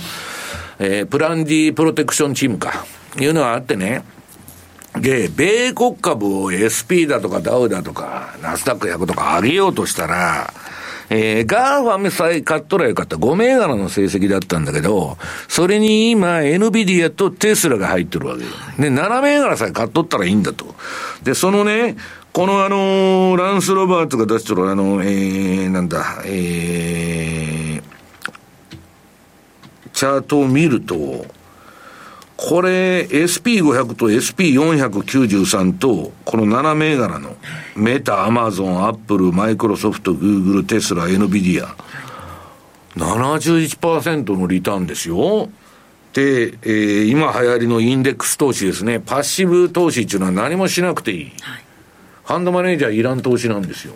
[0.79, 2.85] えー、 Plunge Protection Team か、
[3.19, 4.05] いうのがあってね、
[5.01, 10.53] で、米国株を SP だとかダウだとか、ナスダック100とか上げようとしたら、
[11.11, 13.17] えー、 GAFAM さえ買っとらよかった。
[13.17, 15.17] 5銘柄の成績だったんだけど、
[15.49, 18.51] それに今、NVIDIA とテスラが入ってるわけよ。
[18.79, 20.75] で、7銘柄さえ買っとったらいいんだと。
[21.23, 21.97] で、そのね、
[22.33, 27.83] このあのー、ランス・ロバーツが出してるあの、えー、なんだ、えー、
[29.93, 31.27] チャートを見ると、
[32.39, 37.37] これ、SP500 と SP493 と、この7銘柄の、
[37.75, 41.75] メタ、アマゾン、アップル、マイクロソフト、グーグル、テスラ、エヌビディア、
[42.97, 45.49] 71%のリターンですよ。
[46.13, 49.01] で、えー、今流行りのインデックス投資ですね。
[49.01, 51.25] パッシブ投資っていうのは何もしなくていい。
[51.41, 51.65] はい、
[52.25, 53.95] ファンドマネージャーいらん投資なんですよ。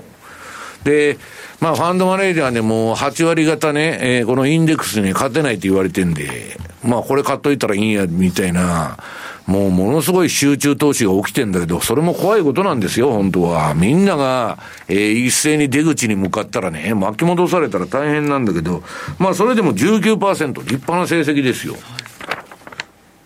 [0.85, 1.19] で、
[1.61, 8.99] まあ、ファンドマネージャーでも8割方ね、えー、このインデックスに勝てないって言われてんで、まあ、これ買っといたらいいんや、みたいな、
[9.47, 13.75] もうものすごい集中投資が起きてんだけど、それも怖いことなんですよ、本当は。
[13.75, 14.59] みんなが、
[14.89, 18.83] えー、一斉に出口に向かったらね、巻き戻されたら大変なんだけど、
[19.19, 21.77] まあ、それでも19%、立派な成績ですよ。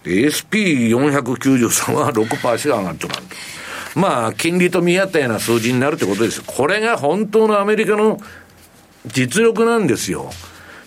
[0.04, 3.10] SP493 は6%しか上がっちゃう
[3.96, 6.44] まあ、金利と見合ったような数字になるってことです。
[6.44, 8.20] これが本当のアメリカの
[9.06, 10.30] 実力なんですよ。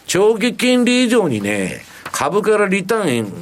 [0.05, 1.81] 長期金利以上にね、
[2.11, 3.33] 株からリターン、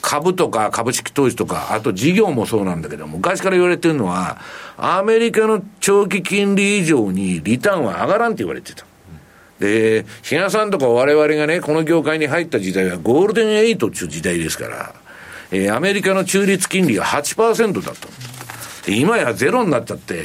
[0.00, 4.40] 株とか株式投資とか、あと事業もそうなんだけど、昔から言われてるのは、
[4.76, 8.84] アメリカの長期金利以上にリターンは上がらんって言われてた。
[9.60, 14.94] で、比嘉さんとか我々がね、この業界に入った時代はゴールデンエイトっていう時代ですから、
[15.52, 18.31] えー、アメリカの中立金利が8%だった。
[18.88, 20.24] 今やゼロになっちゃって、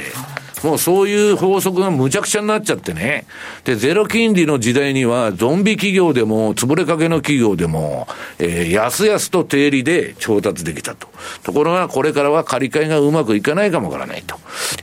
[0.64, 3.26] もうそういう法則がむちゃくちゃになっちゃってね。
[3.64, 11.08] で、ゼロ金利の時代には、ゾンビ企業でも、潰れかけの企業でも、えー、安々と定利で調達できたと。
[11.42, 14.36] ところが、これからは借り換えがうまくいかないかもわからないと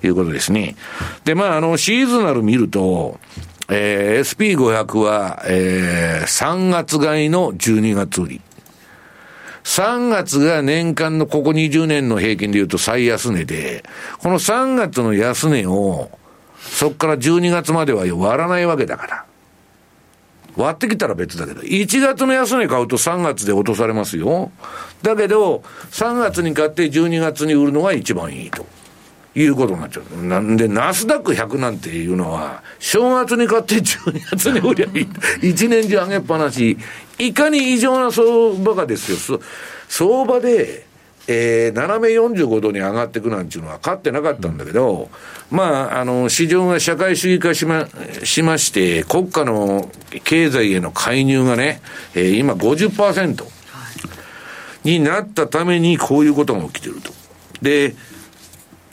[0.04, 0.76] いうことですね。
[1.26, 3.20] で、まあ、あの、シーズナル見ると、
[3.70, 8.42] えー、SP500 は、えー、3月買いの12月売り。
[9.66, 13.84] 3月が年間のここ20年の平均で言うと最安値で、
[14.20, 16.12] この3月の安値を、
[16.60, 19.26] そこから12月までは割らないわけだから。
[20.56, 24.52] 割ってきたら別だけど、1月の安値買うと3月で落とされますよ。
[25.02, 28.68] だけど、3月に買って12月に売るのが一番いいと。
[29.36, 30.26] いうことになっちゃう。
[30.26, 35.08] なんで、ナスダック100なんていうのは、正月に買って12月に売りゃいい。
[35.50, 36.78] 一年中上げっぱなし。
[37.18, 39.40] いかに異常な相場がですよ。
[39.90, 40.86] 相場で、
[41.28, 45.10] えー、斜め45度に上がっていくなんていうのは勝ってなかったんだけど、
[45.50, 47.88] まあ、あの、市場が社会主義化しま、
[48.24, 49.90] しまして、国家の
[50.24, 51.82] 経済への介入がね、
[52.14, 53.44] えー、今50%
[54.84, 57.12] になったためにこういうことが起きてると。
[57.62, 57.96] で、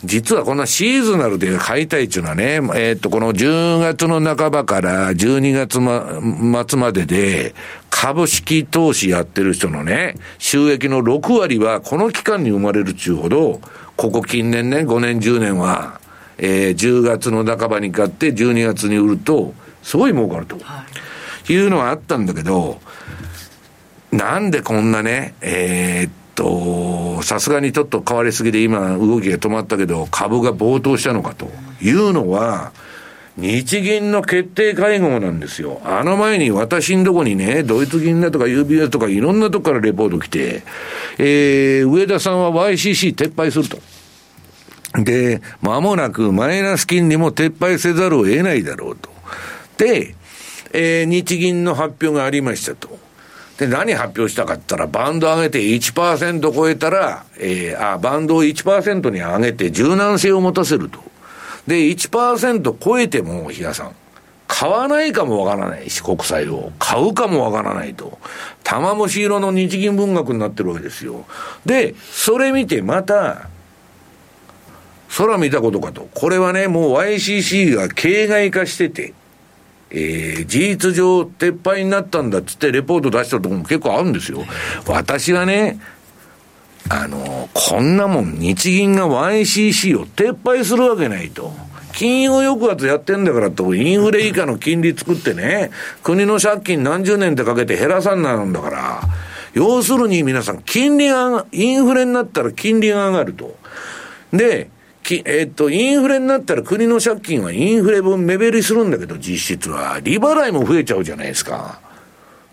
[0.05, 7.55] 実はこんなシーズナルで買いたいっていうのはね、えっ、と、この10月の半ばから12月、ま、末までで、
[7.89, 13.61] 株式投資やってる人のね、収益の6割はこの期間に生まれるっちゅうほど、
[13.97, 16.01] ここ近年ね、5年10年は、
[16.39, 20.57] えー、10月の半ばに買って12月に売ると、すごい儲かると。
[20.63, 20.85] は
[21.49, 22.81] い、いうのはあったんだけど、
[24.11, 32.73] なんでこんなね、えー、っと、さすがにちょっと変わりすぎで今動きが止まったけど、株が暴騰したのかというのは、
[33.37, 35.81] 日銀の決定会合なんですよ。
[35.85, 40.63] あの前に私んとこにね、ドイツ銀だとか UBS とかいろんなとこからレポート来て、
[41.19, 43.79] えー、上田さんは YCC 撤廃すると。
[45.03, 49.09] で、間もなくマイナス金利も撤廃せざるを得ないだろうと。
[49.79, 50.15] で、
[50.75, 53.02] えー、日銀の発表がありましたと。
[53.59, 61.01] で、何発表したかって言ったら、バンド上げて1%超えたら、えー、あ、バンドを1%に上げて柔軟性を持たせると。
[61.67, 63.95] で、1%超えても、比嘉さん、
[64.49, 66.73] 買わないかもわからないし、国債を。
[66.79, 68.19] 買うかもわからないと。
[68.63, 71.25] 玉虫色の日銀文学になってるわけですよ。
[71.65, 73.49] で、それ見てまた、
[75.17, 76.09] 空見たことかと。
[76.15, 79.15] これはね、もう YCC が形骸化してて、
[79.95, 84.45] えー、事実上撤廃になったんだっつってレポート出したとこも結構あるんですよ。
[84.87, 85.79] 私はね、
[86.89, 91.53] あの、こんなもん日銀が YCC を撤廃するわけないと
[91.93, 95.71] 金融抑圧やってんだからと、インフレ以下の金利作ってね、
[96.03, 99.03] 国の借金何十年ってかけて減らさんなるんだから、
[99.53, 103.57] 要するに皆さん、金利が、インフレになったら金利が上がると。
[104.33, 104.71] で、
[105.03, 110.01] きえっと、インフレになったら国の借金はインフレ分目減りするんだけど、実質は。
[110.01, 111.81] 利払いも増えちゃうじゃないですか。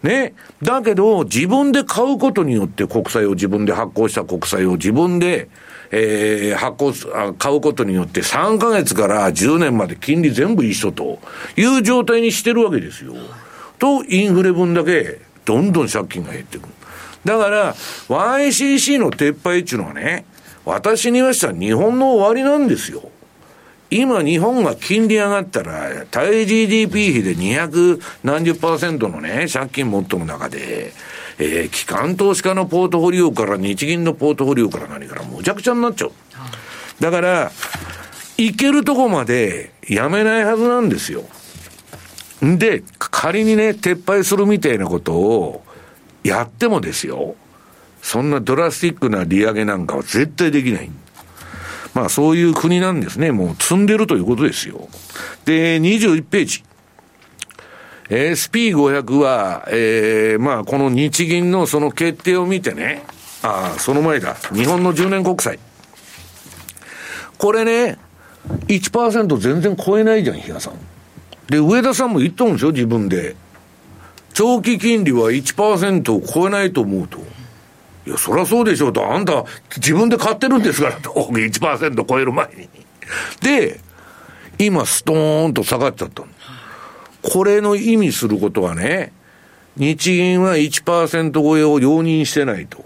[0.04, 0.34] ね。
[0.62, 5.50] だけど、自分で買うことによって国債を自分で発行した国債を自分で、
[5.92, 11.20] えー、発行す、買うことによって3ヶ月から10年まで金利全部一緒と
[11.58, 13.14] いう状態にしてるわけですよ。
[13.78, 16.68] と、インフレ分だけどんどん借金が減っていく。
[17.26, 20.26] だから、YCC の撤廃っていうのはね、
[20.70, 23.10] 私に言わしたら日本の終わりなんですよ。
[23.92, 30.94] 今日本が金利上がったら、対 GDP 比で200何十パーセントのね、借金持っとる中で、
[31.40, 36.12] えー、機関投資家のポートフォリオから日銀のポートフォリオから何からむちゃくちゃになっちゃう。
[37.00, 37.52] だから、
[38.38, 41.24] 行けるとこまでやめないはずなんですよ。
[42.42, 45.64] で、仮にね、撤廃するみたいなことを
[46.24, 47.36] やってもですよ。
[48.10, 50.90] そんなドラスティックな利上げなんかは絶対できない。
[51.94, 53.32] まあそういう国なんですね。
[53.32, 54.90] もう積んでるということですよ。
[55.46, 56.64] で、21ページ。
[58.10, 63.04] SP500 は、えー、まあこの日銀のその決定を見てね、
[63.44, 64.34] ああ、その前だ。
[64.56, 65.60] 日本の10年国債。
[67.38, 68.00] これね、
[68.70, 70.74] 1%全然超えないじゃん、比嘉さん。
[71.48, 73.36] で、上田さんも言っとるんですよ、自分で。
[74.34, 77.20] 長期金利は1%を超えないと思うと。
[78.10, 79.46] や、そりゃそうでしょうと、あんた
[79.78, 82.70] 自分で買ってるんですからと、1%超える前に。
[83.42, 83.80] で、
[84.58, 86.24] 今、ストーンと下がっちゃった
[87.22, 89.12] これの意味することはね、
[89.78, 92.84] 日銀は1%超えを容認してないと。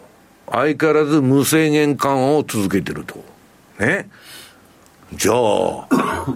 [0.52, 3.24] 相変わらず無制限緩和を続けてると。
[3.80, 4.08] ね。
[5.16, 5.88] じゃあ、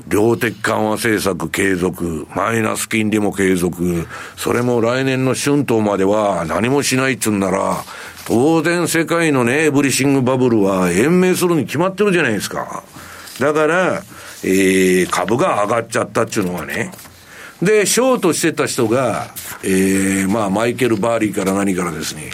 [0.08, 7.84] 量的緩和政策継続、マイナス金利も継続、それも来年の春闘までは何もしないっつうんなら、
[8.28, 12.84] 当然世界のね、エブリシングバブルは延命するに決まってるじゃないですか。
[13.40, 14.04] だから、
[14.44, 16.92] えー、株が上がっちゃったっていうのはね、
[17.62, 19.34] で、ショートしてた人が、
[19.64, 22.30] えー、まあ、マイケル・バーリーから何からですね、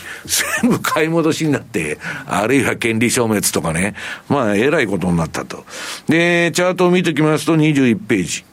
[0.62, 3.96] 全部買い戻しになって、あるいは権利消滅とかね、
[4.28, 5.66] まあ、えらいことになったと。
[6.08, 8.44] で、チャートを見ておきますと21ページ。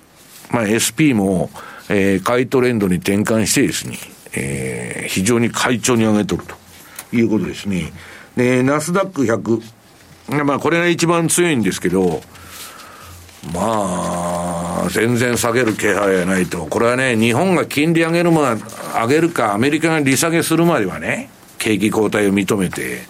[0.50, 1.50] まあ、SP も、
[1.88, 3.98] えー、買いトレンドに転換してですね、
[4.34, 7.92] えー、非常に快調に上げとるということですね。
[8.36, 9.80] で、ナスダック100。
[10.44, 12.22] まあ、これが一番強いんですけど、
[13.54, 16.66] まあ、全然下げる気配はないと。
[16.66, 18.56] これはね、日本が金利上げるま、
[18.94, 23.02] 上げるか、アメリカが利下げするまではね、景気後退を認めて、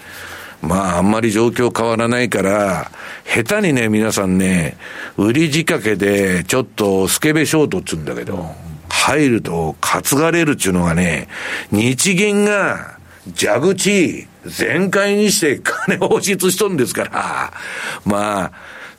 [0.62, 2.90] まあ、あんまり状況変わらないから、
[3.24, 4.76] 下手にね、皆さんね、
[5.16, 8.54] 売り仕掛けで、ちょっとスケベショートっつうんだけど、
[8.88, 11.28] 入ると担がれるっちゅうのがね、
[11.72, 12.98] 日銀が
[13.36, 17.52] 蛇口全開にして金放出しとんですから、
[18.04, 18.52] まあ、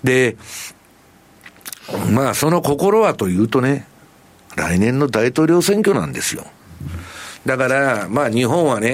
[0.03, 0.35] で、
[2.11, 3.85] まあ、その心はというとね、
[4.55, 6.45] 来年の大統領選挙なんですよ。
[7.45, 8.89] だから、まあ日本はね、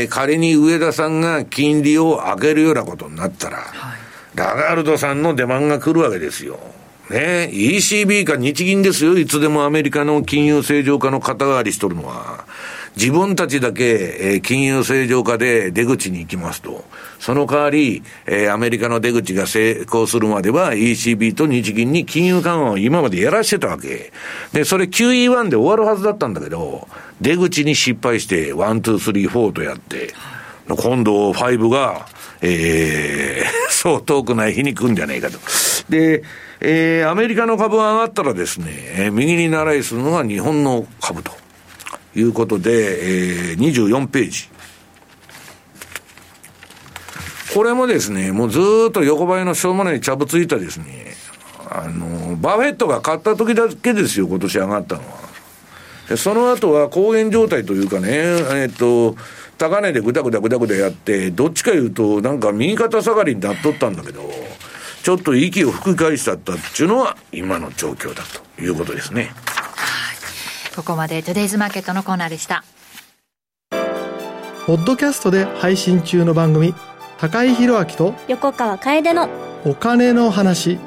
[0.00, 3.98] えー、仮に上田さんが金利を上げるようなことになったら、はい、
[4.34, 6.58] ラガルドさんの出番が来るわけですよ。
[7.10, 9.18] ね、ECB か日銀ですよ。
[9.18, 12.46] いつでもアメリカの金融正常化の肩代わりしとるのは。
[12.96, 13.84] 自分たちだけ、
[14.20, 16.84] えー、金融正常化で出口に行きますと。
[17.22, 24.12] その代わり、えー、アメリカの出口が成功するまでは ECB と日銀に金融緩和を今までやらしてたわけ。
[24.52, 26.88] で、それ QE1 で終わるはずだったんだけど、
[27.20, 30.12] 出口に失敗して、1、2、3、4とやって、
[30.66, 32.08] 今度5が、
[32.40, 35.38] えー、 そう遠くない日に来るんじゃないかと。
[35.88, 36.24] で、
[36.60, 41.30] えー、アメリカの株が上がったらですね、右に習いするのが日本の株と
[42.16, 44.51] いうことで、えー、24ページ。
[47.54, 51.14] これもですね、もうずっと横ばいのしょうもないちゃぶついたですね、
[51.68, 55.22] あの、バフェットが買った時だけですよ、今年上がったのは。
[56.08, 59.16] でその後は高原状態というかね、えっと、
[59.58, 64.30] 高値でぐだぐだぐだぐだやって、どっちかいうと、なんか右肩下がりになっとったんだけど、
[65.02, 68.22] ちょっと息を吹き返しちゃったっていうのは、今の状況だ
[68.56, 69.32] ということですね。
[70.74, 72.64] ここまでトゥデイズマーケットのコーナーでした。
[74.66, 76.74] ポッドキャストで配信中の番組
[77.22, 79.28] 高井宏明と横川楓の
[79.64, 80.80] お金の話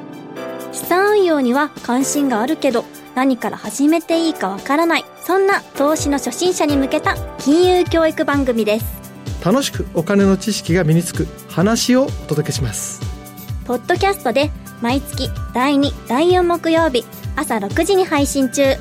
[0.70, 2.84] 資産運用には関心があるけど
[3.14, 8.86] 何から始めていいかわからないそんな投資の初心者に向けた金融教育番組です
[9.42, 13.00] 楽しくお金の知識が身につく話をお届けします
[13.64, 14.50] ポッドキャストで
[14.82, 18.76] 毎月第2、第4木曜日朝6時に配信中。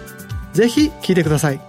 [0.51, 1.61] ぜひ聞いてください。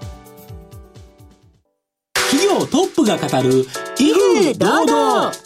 [2.28, 3.64] 企業トップが語る、
[3.98, 5.45] 威風堂々。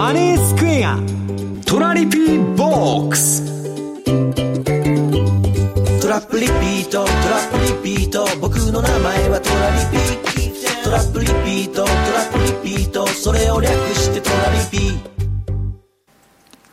[0.00, 0.98] マネースクエア。
[1.66, 3.44] トラリピーボックス。
[6.00, 8.26] トラップリピートトラップリピート。
[8.40, 13.06] 僕の名前はトラリピートラップリピートトラップリピート。
[13.08, 15.19] それを略してトラリピ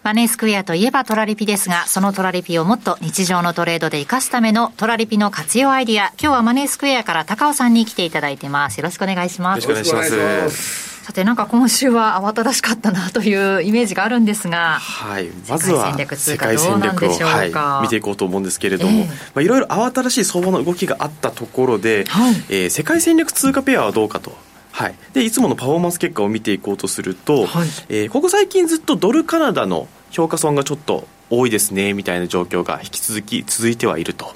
[0.08, 8.78] マネースクエアといえばトラリピですが、そのトラリピをもっと日常のトレードで活かすためのトラリピの活用アイディア、今日はマネースクエアから高尾さんに来ていただいてます。
[8.78, 9.68] よろしくお願いします。
[9.68, 11.04] よろしくお願いします。
[11.04, 24.38] さてなんか今週は慌ただしかったなというイメージがあるんですが、はい、まずは世界戦略を、はい、見ていこうと思うんですけれども、えー、まあ、いろいろ慌ただしい相場の動きがあったところで、はい、えー、世界戦略通貨ペアはどうかと。
[24.72, 34.34] はい、でいつものパフォーマンス結果を見ていこうとすると、はい、えー、ここ最近ずっとドルカナダの評価損がちょっと多いですねみたいな状況が引き続き続いてはいると。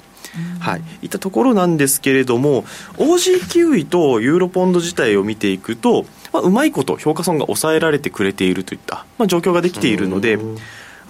[0.60, 2.62] はい、いったところなんですけれども
[2.96, 10.38] OG キウイとユーロポンド自体を見ていくと、まあ、うまいこと評価損が抑えられてくれているといった、まあ、状況ができているので。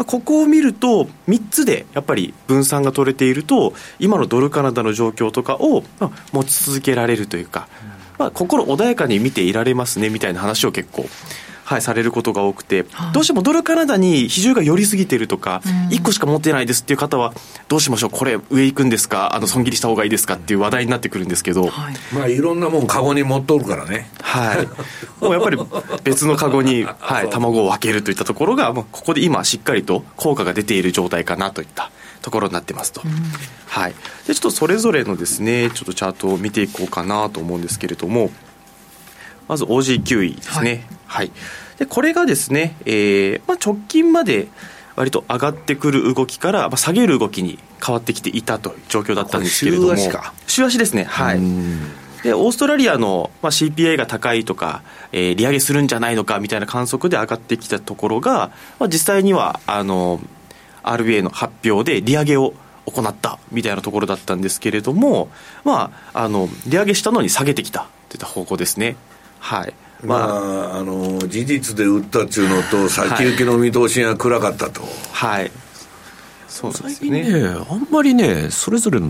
[0.06, 5.84] ここを見ると3つでやっぱり分散が取れていると今のドルカナダの状況とかを
[6.32, 7.68] 持ち続けられるというか、
[8.18, 11.04] まあ、心穏やかに見ていられますねみたいな話を結構
[11.64, 17.32] はい、されることが多くて、どうしてもドルカナダに比重が寄りすぎているとか、1個しか持ってないですっていう方は、
[17.68, 24.10] どうしましょう、これ、上行くんですか、あの損切りした方がいいですかっていう話題になってくるんですけど、はい、まあ、いろんなもん、カゴに持っとるからね。
[24.22, 24.66] はい、
[25.22, 25.58] もうやっぱり
[26.04, 31.90] 別のカゴに、 はい、卵を分けるといったところが、まあ、ここで今、しっかりと効果が出ている状態かなといった。
[32.22, 33.10] ところになってますと、うん、
[33.66, 33.94] はい、
[34.26, 38.30] でちょっとそれぞれのですねちょっとチャートを見ていこうかなと思うんですけれども
[39.52, 41.32] まず OG9 位ですね、はい、はい。
[41.78, 44.48] でこれがですね、えーまあ、直近まで
[44.96, 49.96] 割と上がってくる動きから、まあ、下げる動きに変わってきていたという状況だったんですけれども。
[49.96, 50.32] 週足か。
[50.46, 51.04] 週足ですね。
[51.04, 51.40] はい。
[52.22, 54.82] でオーストラリアの、まあ、CPI が高いとか、
[55.12, 60.18] えー、利上げするんじゃないのかみたいな観測で上がってきたところが、まあ、実際にはあの
[60.82, 62.54] RBA の発表で利上げを
[62.86, 65.28] 行ったみたいなところだったんですけれども、
[65.64, 68.96] まあ、あの利上げしたのに下げてきたといった方向ですね。
[69.42, 69.74] はい。
[70.04, 74.82] まあ、あの事実で売ったっちゅうのと、先行きの見通しが暗かったと。
[75.12, 75.50] はい
[76.52, 79.08] そう最近ね、あんまりね、それぞれの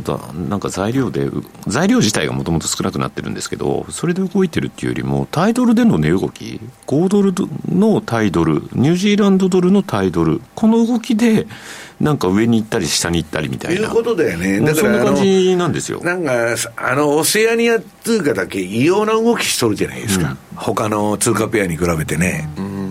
[0.49, 1.28] なんか材料で、
[1.66, 7.34] 材料自体がもともと少なくなってるんですけど、それで動いてるっていうよりも、タイドルでの値動き、5ドル
[7.68, 11.49] のタイドル、ニュージーランドドルのタイドル、この動きで、
[12.01, 13.80] なんか上に行ったり下に行ったりみたいな。
[13.80, 14.61] いうことだよね。
[14.61, 16.01] だからそんな感じなんですよ。
[16.05, 16.32] なんか、
[16.76, 20.30] あの、オセアニア通貨だけ異様な動きしとるじゃないですか。
[20.30, 22.49] うん、他の通貨ペアに比べてね。
[22.57, 22.82] うん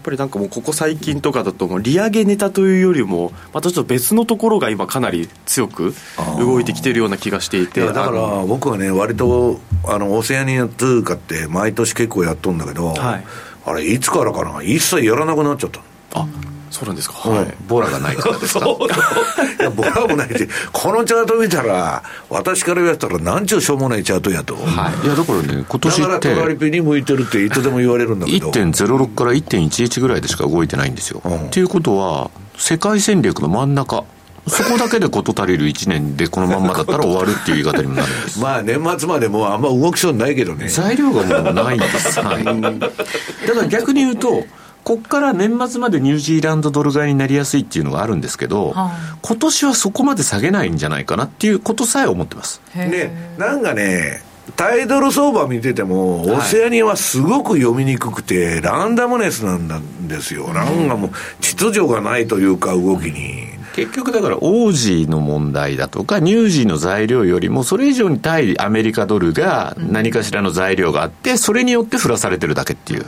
[0.00, 5.94] ぱりなんかもうここ最近とかだともう利上げネタというよりもまたちょっと別のところが今かなり強く
[6.38, 7.80] 動いてきてるような気がしていて。
[7.86, 13.24] だから僕はね割とあのオセアニア通貨って毎年結構やっとんだけど、はい、
[13.64, 14.62] あれいつからかな？
[14.62, 15.80] 一切やらなくなっちゃった
[16.20, 16.26] あ
[16.70, 18.66] そうなんですか、はい、ボラがないからですか？
[19.60, 28.50] いやボラもないしこのチャート見たら私から言われたらなんちゅうしょうもないチャートやと、はい、いやだからね今年ってだからトラリピに向いてるっていつでも言われるんだけど。
[28.50, 34.04] 1.06から1.11ぐらいでしか動いてないんですよ、うん、っていうことは世界戦略の真ん中。
[34.48, 38.40] そこだけで事足りる1年でこのまんまだったら終わるっていう言い方にもなるんです。
[38.42, 40.66] まあ年末までもうあんま動きそうないけどね。
[40.68, 44.44] 材料がもうないんです、はい、だから逆に言うと
[44.84, 52.60] ここから年末までニュージーランドドル買いになりやすいっていうのがあるんですけど、はあ、今年はそこまで下げないんじゃないかなっていうことさえ思ってます。
[52.74, 54.22] ね、なんかね、
[54.56, 60.52] タイドル相場見てても、オセアニアはすごく読みにくくて、ランダムネスなんですよ。
[60.52, 61.10] なんかもう、
[61.40, 63.50] 秩序がないというか、動きに。
[63.74, 73.06] 結局だから、オージーの問題だとか、ニュージーの材料よりも、それ以上に対アメリカドルが何かしらの材料があって、それによって降らされてるだけっていう。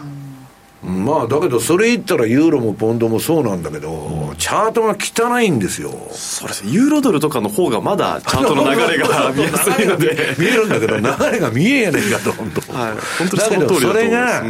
[0.83, 5.91] まあだけどそれ言ったらユーロもポンドもそうなんだけど、うん、チャートが汚いんですよ。
[6.11, 6.67] そうです。
[6.67, 10.35] ユーロドルとかの方がまだチャートの流れが 見やすいので。
[10.39, 12.73] 見えるんだけど 流れが見えやねんかと本当。
[12.73, 14.45] はい本当だとそれが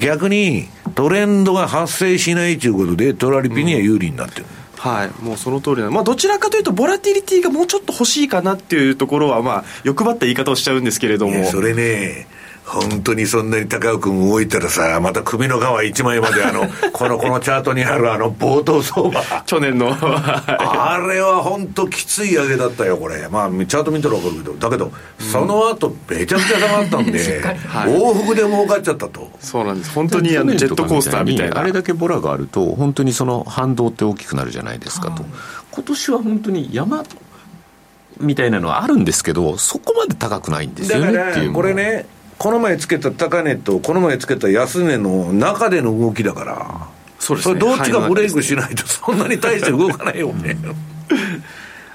[0.00, 4.46] 逆にトレンドが発生しないということで、トラリピには有利になってる。
[4.78, 11.44] はい、もうその通りなまあ、どちらかというと、ボラティリティがもうちょっと欲しいかなっていうところは、まあ、欲張った言い方をしちゃうんですけれども。
[11.44, 12.26] それね、
[12.66, 19.22] 本当にそんなに高尾君動いたらさ、また首の皮一枚まであの、 この、このチャートにあるあの冒頭相場。
[19.46, 19.96] 去年の。
[20.00, 23.28] あれは本当きつい上げだったよ、これ。
[23.28, 24.54] まあ、チャート見たら分かるけど。
[24.56, 24.90] だけど、
[25.20, 27.40] その後、めちゃくちゃ下がったんで、
[27.86, 29.30] 往復で儲かっちゃったと。
[29.38, 29.92] そうなんです。
[29.92, 31.58] 本当にあのジェットコースターみたいな。
[31.58, 35.24] あれだけボラがあると、本当にその反動って大きくなるじゃないですかと。
[35.70, 37.04] 今年は本当に山
[38.20, 41.52] みたいなのはあるんですけど、そこまで高くないんですよねっていう。
[41.52, 42.06] これね、
[42.38, 46.88] この前つけた高値と、この前つけた安値の中での動きだから、
[47.18, 47.58] そうですね。
[47.58, 50.56] どっちがブレイクしないと、そんなに大して動かないよね。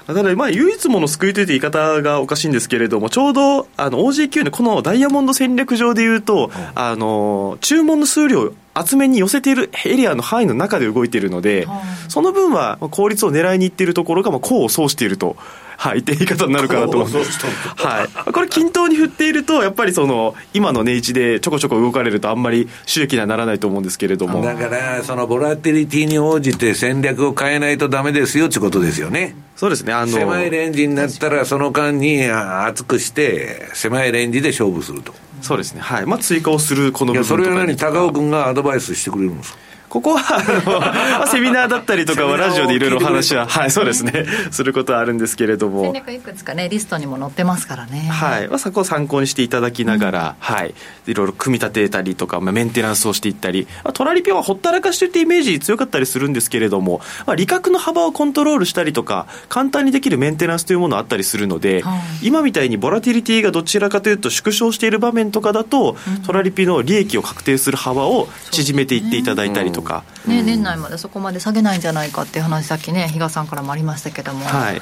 [0.06, 11.66] ただ、まあ、唯一もの救いという言い方がおかしいんですけれども、ちょうど、あの、OG9 のこのダイヤモンド戦略上で言うと、あの、注文の数量、厚めに寄せているエリアの範囲の中で動いているので、
[12.08, 15.36] その分は効率を狙いにいっているところが、まあ、功を奏していると。
[15.82, 17.44] はい、って言い方になるかなと思います。
[17.76, 18.32] はい。
[18.32, 24.44] これ均等に振っていると、やっぱりその、今の値位置でちょこちょこ動かれるとあんまり収益にはならないと思うんですけれども。
[24.44, 29.34] だから、そのボラティリティに応じて戦略を変えないとダメですよってことですよね。
[29.62, 30.08] そうですね、あの。
[30.10, 35.14] 狭いレンジになったら、その間に厚くして、狭いレンジで勝負すると。
[35.40, 35.80] そうですね。
[35.80, 36.06] はい。
[36.06, 39.58] まあ、追加をするこの部分それは何、高尾君がアドバイスしてくれるんですか
[39.92, 45.82] ここは、あの、まあ、セミナーだったりとかは、ラジオでいろいろお話は、はい、そうですね、 することはあるんですけれども。
[45.82, 48.08] 戦略いくつかね、リストにも載ってますからね。
[48.10, 48.48] はい。
[48.48, 50.74] まあ、そこを参考にしていただきながら、うん、はい。
[51.06, 69.81] いろいろ組み立てたりとか、まあ、メンテナンスをしていったり、まあ、トラリピョンはほったらかしてってイメージ強かったりするんですけれども、まあ、利確の幅をコントロールしたりとか、簡単にできるメンテナンスというものあったりするので、はい、今みたいにボラティリティがどちらかというと縮小している場面とかだと、うん、トラリピの利益を確定する幅を縮めていっていただいたりとか。
[70.26, 74.80] ね、年内までそこまで下げないんじゃないかっていう話さっきね比嘉さんからもありましたけども、はい、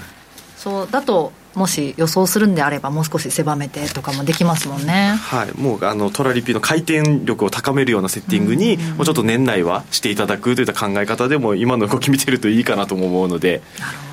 [0.56, 5.16] そうだともし予想するんであればもう少し狭めてとかもできますもんね。
[5.20, 5.60] はい。
[5.60, 13.62] もうあのトラリピの回転力を高めるようなセッティングに、もうちょっと年内はしていただくといった考え方でも今の動き見てるといいかなとも思うので。
[13.81, 14.10] なるほど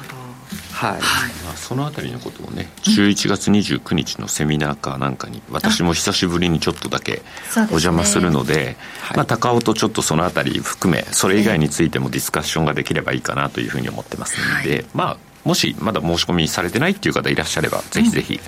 [0.78, 1.02] はい、
[1.44, 7.24] まあ、そのあたりのことをね11月29日のセミナーかなんかに私も久しぶりにちょっとだけ
[7.56, 8.78] お邪魔するので、ね、
[9.16, 15.18] まあ、高尾とちょっとそのあたり含めそれ以外についてもディスカッションができればいいかなというふうに思ってますので、はい、まあ
[15.48, 18.40] もしまだ申し込みされてないっていう方いらっしゃれば、ぜひぜひ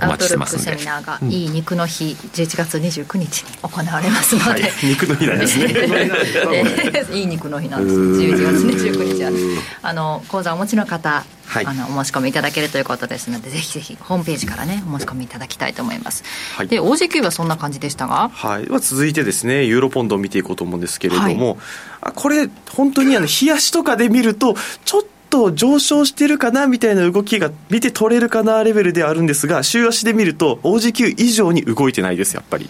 [0.00, 5.66] お待ちしてますんで、セミナーが、いい肉の日11月29日に行われますので、はい、肉の日なんですね。
[7.16, 7.96] いい肉の日なんです。
[7.96, 9.62] 11月29日は。
[9.82, 16.24] あの講座をお持ちの方はい、あのお申し込みいただけるということですのでぜひぜひホームページからねお申し込みいただきたいと思います、
[16.56, 21.56] はい、で OG9 はそんな感じでしたが、はい、では続いてですねユーロポンドを見ていこうと思うんですけれども、はい、
[22.02, 24.54] あこれ本当にあの冷やしとかで見ると
[24.84, 25.15] ちょっと
[25.52, 32.68] 上昇してるかなみたいな動きが見て取れるかなレベルではあるんですが週足で見ると OG9 以上に動いてないですやっぱり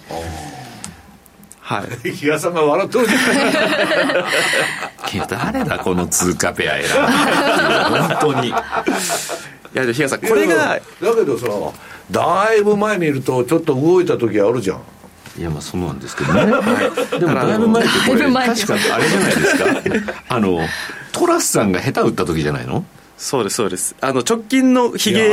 [1.67, 2.11] はい。
[2.13, 3.17] 比嘉さんが笑ってるじゃ
[5.25, 5.29] ん。
[5.29, 6.97] 誰だ、この通貨ペア選ぶ
[7.99, 8.49] 本当に。
[8.51, 8.53] い
[9.75, 10.55] や、比嘉さん、これが。
[10.77, 11.49] だけどさ、
[12.09, 14.81] だいぶ前見ると、ちょっと動いた時あるじゃん。
[15.39, 20.15] いやまあそうなんですけどね、 はい、でもだいぶ前ってこれ確かあれじゃないですか。
[20.29, 20.61] あの
[21.13, 22.85] トラスさんが下手打った時じゃないの？
[23.19, 23.97] そうですそうです。
[24.03, 25.29] あの直近のヒゲ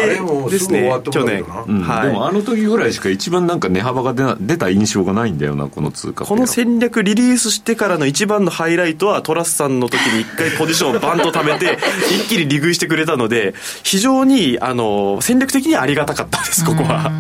[0.50, 1.82] ですね去年、うん。
[1.82, 11.78] はい、でもあの時ぐらいしか一番なんか値幅が出出た印象がないんだよなこの通貨この戦略リリースしてからの一番のハイライトはトラスさんの時に一回ポジションをバンと貯めて
[12.10, 13.54] 一気に利食いしてくれたので
[13.84, 17.12] 非常にあの戦略的にありがたかったですここは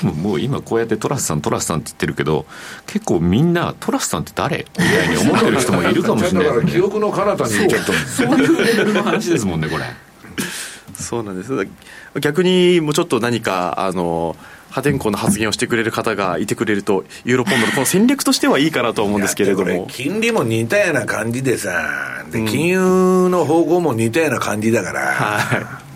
[0.00, 2.46] でももう今こうやってトラスさんトラスさんって言ってるけど
[2.86, 4.66] 結構みんなトラスさんって誰？
[4.78, 9.84] みたいに思ってる人もいるかもしれない、だから記憶の彼方にちょっとそういうレベルの話ですもんねこれ。
[10.94, 11.68] そうなんです。
[12.20, 14.36] 逆にもうちょっと何かあの
[14.70, 19.86] 破天荒な発言をしてくれる方がいてくれるとユーロポンドのこの戦略としてはいいかなと思うんですけれども。
[19.90, 25.91] 金利も似たような感じでさで金融の方向も似たような感じだから、はい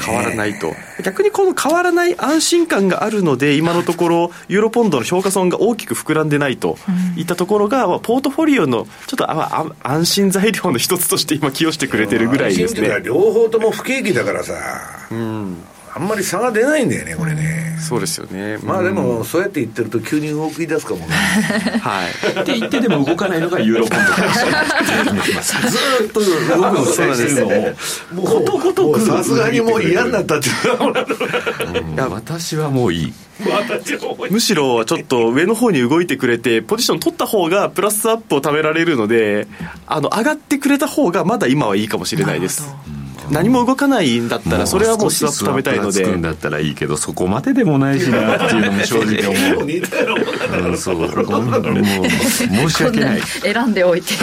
[0.00, 6.78] 変わらないと、逆にこの変わらない安心感があるので今のところ ユーロポンドの評価損が大きく膨らんでないと。
[7.16, 13.00] いったところが、まあ、ポートフォリオのちょっとあ安心材料の一つとして今寄与してくれてるぐらいですね。
[13.02, 14.54] 両方とも不景気だからさ、
[15.10, 15.56] うん、
[15.98, 17.76] あんまり差が出ないんだよね、これね。
[17.80, 18.58] そうですよね。
[18.58, 21.06] まあでも、そうやって言ってると急に動き出すかもね。
[21.12, 22.10] はい。
[22.40, 27.74] って言ってでも動かないのがユーロポンドずーっと動くの期待してる のを、
[28.14, 29.00] もうことごとく。
[29.04, 33.12] さすがにもう嫌になったっていういや、私はもういい。
[34.30, 39.46] むしろちょっと上の方に動いてくれてポジション取った方がプラスアップを貯められるので
[39.86, 42.68] あの上がってくれた方がまだ今はいいかもしれないです
[43.30, 45.92] 何も動かないんだったらそれはもうスワップ貯めたいので。
[45.92, 49.66] つくんだったらいいけどそこまででもないしなっていうのも正直思う。
[50.68, 53.20] うんそうもう申し訳ない。
[53.22, 54.14] 選んでおいて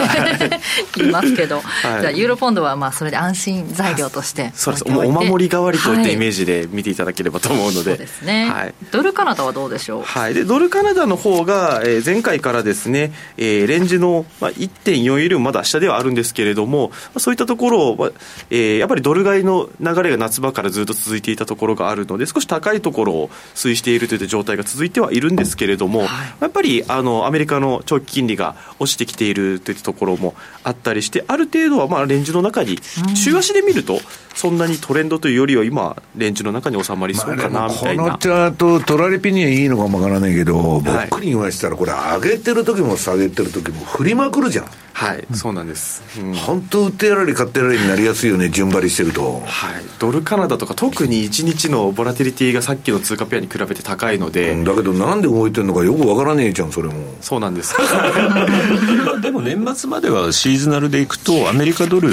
[0.96, 18.10] 言いますけど、はいじゃあユーロポンドはまあそれで安心材料としてそうですおお守り代わりといったイメージ、ジで見ていただければと思うので、そうですね、はいドルカナダはどうでしょうはい、でドルカナダの方が、えー前回からですね、えーレンジの、まあ、1.4よりもまだ下ではあるんですけれども、まあそういったところを、まあ
[18.50, 26.02] えーやっぱりドル買いの流れが夏場からずっと続いていたところがあるので、少し高いところを推移しているといった状態が続いてはいるんですけれども、
[26.40, 32.78] やっぱりあのアメリカの長期金利が落ちてきているといったところもあったりして、ある程度はまあレンジの中に、
[33.14, 34.00] 週足で見ると、
[34.34, 38.04] そんなにトレンドというよりは、今、レンジの中に収まりそうかなみたいな。
[38.04, 44.66] このチャート、トラリピにはいいのかもわからないけど、僕に言わしたら、これ、上げてる時も下げてる時も振りまくるじゃん。
[44.96, 46.02] はい、そうなんです。
[46.18, 46.34] うん。
[46.34, 49.42] 本当、売ってやられ、買ってやられになりやすいよね、順張りしてると。
[49.44, 56.94] はい、ドルカナダとか特に1日のボラティリティがさっきの通貨ペアに比べて高いので、だけど、なんで動いてるのかよくわからねえじゃん、それも。
[57.20, 57.74] そうなんです。
[59.20, 62.08] でも年末まではシーズナルでいくとアメリカドル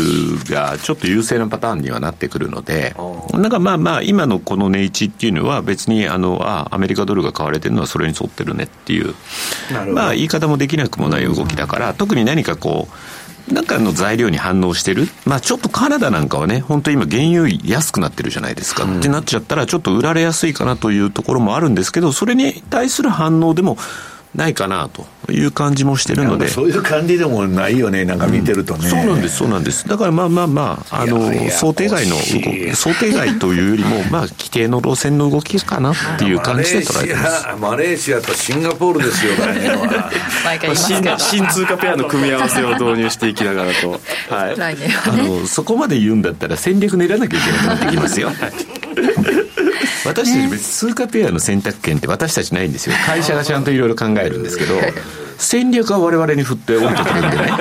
[0.50, 2.96] がちょっと優勢なパターンにはなってくるので。
[3.32, 9.16] なんかまあまあ今のこの値位置っていうのは別にあのあアメリカドルが買われてるのはそれに沿ってるねっていう。
[9.94, 12.73] まあ言い方もできなくもない動きだから特に何かこう
[13.52, 23.78] なんかの材料に反応してる、まあ、ちょっとカナダなんかはね、本当今、原油安くなってるじゃないですか、ってなっちゃったら、ちょっと売られやすいかなというところもあるんですけど、それに対する反応でも
[24.36, 26.48] ないかなという感じもしてるので。
[26.48, 28.90] そういう感じでもないよね、なんか見てるとね。
[28.90, 29.88] そうなんです、そうなんです。
[29.88, 37.48] だからまあまあまあ、あの、想定外の動き、想定外というよりも、 まあ、規定の路線の動きかなっていう感じで捉えてます。
[37.60, 40.12] マレーシアとシンガポールですよ、来年は。
[41.18, 43.92] 新通貨ペアの組み合わせを導入していきながらと、
[44.30, 48.32] はい、来年あの、そこまで言うんだったら戦略練らなきゃいけなくなってきますよ。
[50.06, 52.96] 私たち別に通貨ペアの選択権って私たちないんですよ。
[53.06, 54.76] 会社がちゃんといろいろ考えるんですけど、
[55.38, 57.52] 戦略は我々に振って降りてくるんでね。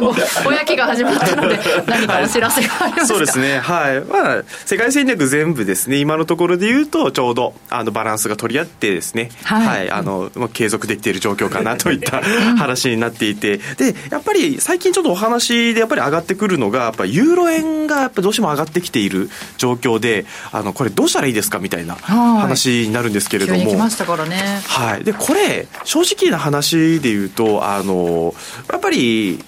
[0.00, 0.14] もう
[0.44, 4.00] ぼやきが始まったので何かお知らせがありますか、そうですね、はい。
[4.00, 9.90] まあ、世界戦略全部ですね、今のところで言うと、ちょうどあのバランスが取り合ってですね、はい。
[9.90, 12.22] あのまあ、継続できている状況かなといった
[12.56, 22.40] 話になっていて、でやっぱり最近ちょっとお話でやっぱり上がってくるのが、やっぱユーロ円がやっぱどうしても上がってきている状況で、あのこれ、どうしたらいいですかみたいなはい。
[22.42, 23.58] 話になるんですけれども。
[23.58, 24.60] 急に来ましたからね。
[24.66, 28.34] はい、でこれ正直な話で言うとあの
[28.70, 29.42] やっぱり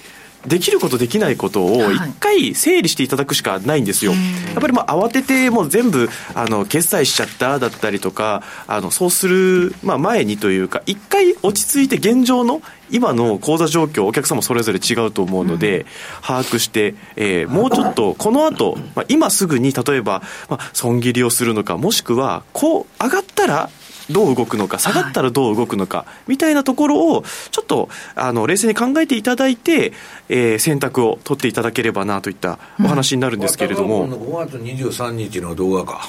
[0.47, 4.13] できることできないことを一回整理していただくしかないんですよ。
[4.13, 4.19] や
[4.59, 15.85] っぱりまあ慌ててもう全部あの決済しちゃっただったりとかあのそうするまあ前にというか一回落ち着いて現状の今の口座状況お客様それぞれ違うと思うので、
[16.23, 23.71] 把握して、えーもうちょっとこの後、まあ今すぐに例えば、まあ、損切りをするのかもしくはこう上がったら
[24.11, 29.93] どう動くのか下がったらどう動くのか、みたいなところをちょっとあの冷静に考えていただいて、
[30.29, 36.01] えー選択を取っていただければなといったお話になるんですけれども、5月23日の動画か。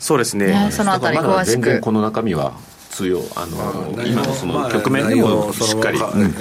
[0.00, 2.54] そうですねねそのあたりだからまだ詳しく全然この中身は
[2.92, 5.98] 通用、あの、今のそのまあ局面で内も容しっかり。
[5.98, 6.34] ままうん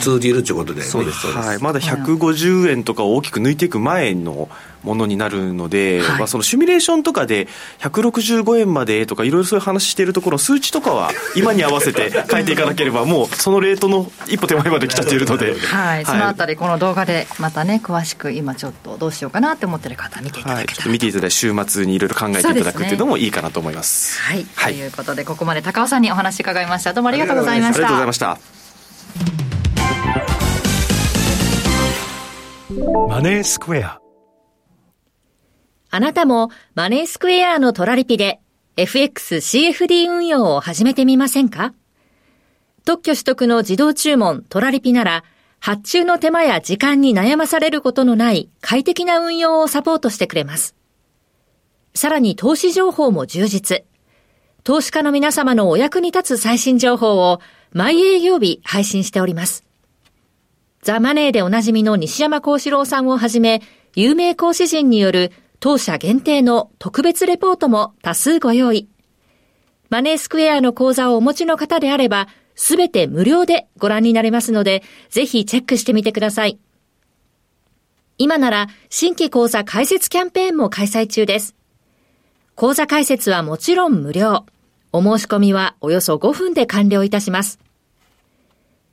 [0.00, 0.86] 通じるってことで、ね。
[0.86, 1.48] そうです、そうです。
[1.48, 4.48] はい、まだ150円とかを大きく抜いていく前の
[4.86, 7.48] ものになるので、まあ、そのシミュレーションとかで
[7.80, 20.76] 165円までとかいろいろそういう話しているところ数値とかは 今に合わせて変えていかなければもうそのレートの一歩手前まで来ちゃっているので、はい、そのあたりこの動画でまたね詳しく今ちょっとどうしようかなって思ってる方見ていただはい、けたら。
[20.76, 24.20] ちょっと見ていただいて週末にいろいろ考えていただくっていうのもいいかなと思います。
[24.22, 26.92] はい、ということでここまで高尾さんにお話伺いました。
[26.92, 28.38] どうもありがとうございまありがとうしたございました。
[33.08, 34.05] マネースクエア
[35.90, 38.40] あなたもマネースクエアのトラリピで
[38.76, 41.72] FXCFD 運用を始めてみませんか？
[42.84, 45.24] 特許取得の自動注文トラリピなら
[45.58, 50.74] 発注の手間や時間に悩まされることのない快適な運用をサポートしてくれます。
[51.94, 53.84] さらに投資情報も充実。
[54.64, 57.40] 投資家の皆様のお役に立つ最新情報を
[57.72, 59.64] 毎営業日配信しております。
[60.82, 63.62] ザ・マネーでおなじみの西山幸四郎さんをはじめ、
[63.94, 68.88] 有名講師陣による当社限定の特別レポートも多数ご用意。
[69.88, 76.58] マネースクエアの講座をお持ちの方であれば、すべて無料でご覧になれますので、ぜひチェックしてみてください。
[78.18, 81.54] 今なら新規講座開設キャンペーンも開催中です。
[82.54, 84.46] 講座開設はもちろん無料。
[84.92, 87.58] お申し込みはおよそ5分で完了いたします。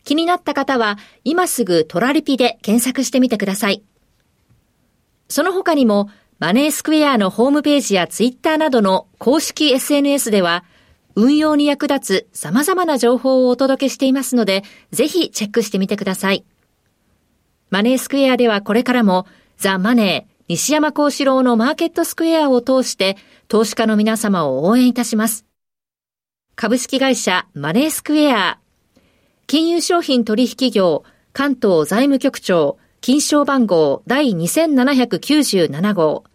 [0.04, 3.84] 気になった方は今すぐトラリピで検索してみてください。
[5.30, 6.10] その他にも
[6.44, 10.66] マネースクエアのホームページやツイッターなどの公式 SNS では
[11.16, 16.44] 運用に役立つ様々な情報をお届けしていますので、ぜひチェックしてみてください。
[17.70, 19.26] マネースクエアではこれからも
[19.56, 23.16] ザ・マネー、西山幸四郎のマーケットスクエアを通して
[23.48, 25.46] 投資家の皆様を応援いたします。
[26.58, 28.60] 株式会社マネースクエア、
[29.48, 36.26] 金融商品取引業関東財務局長金賞番号第2797号。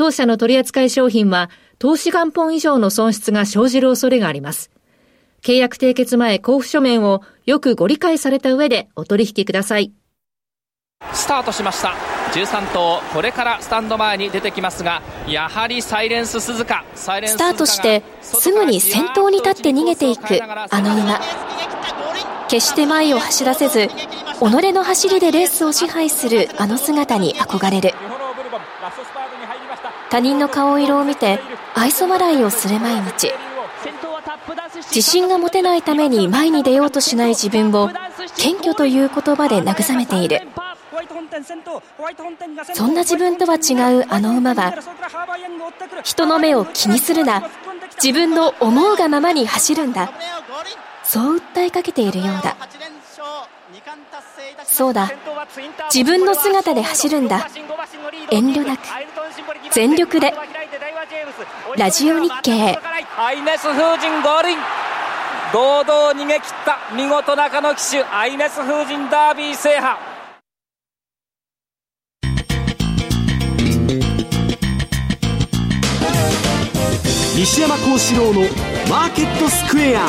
[0.00, 4.70] 当社の取扱い商品は投資元本以上の損失が生じる恐れがあります。
[5.42, 9.92] 契約締結前交付書面をよくご理解された上でお取引ください。
[11.12, 11.94] スタートしました
[12.32, 17.06] 13頭これからスタンド前に出てきますがやはりサイレンス鈴鹿ス
[17.38, 21.20] タートしてすぐに先頭に立って逃げていくあの馬
[22.48, 27.94] 決して前を走らせず己の走りでレースを支配するあの姿に憧れる
[30.10, 31.38] 他人の顔色を見て
[31.74, 33.32] 愛想笑いをする毎日。
[34.86, 37.88] 自信が持てないために前に出ようとしない自分を
[38.36, 40.40] 謙虚という言葉で慰めている。
[42.74, 44.74] そんな自分とは違うあの馬は
[46.02, 47.48] 人の目を気にするな。
[48.02, 50.12] 自分の思うがままに走るんだ。
[51.04, 52.56] そう訴えかけているようだ。
[54.70, 55.10] そうだ。
[55.92, 57.48] 自分の姿で走るんだ。
[58.30, 58.80] 遠慮なく。
[59.72, 60.32] 全力で。
[61.76, 62.78] ラジオ日経。
[63.18, 63.64] アイネス
[65.52, 69.98] 堂々逃げ切った見事中野騎手アイネス風神ダービー制覇。
[77.34, 78.42] 西山幸四郎の
[78.88, 80.00] マーケットスクエア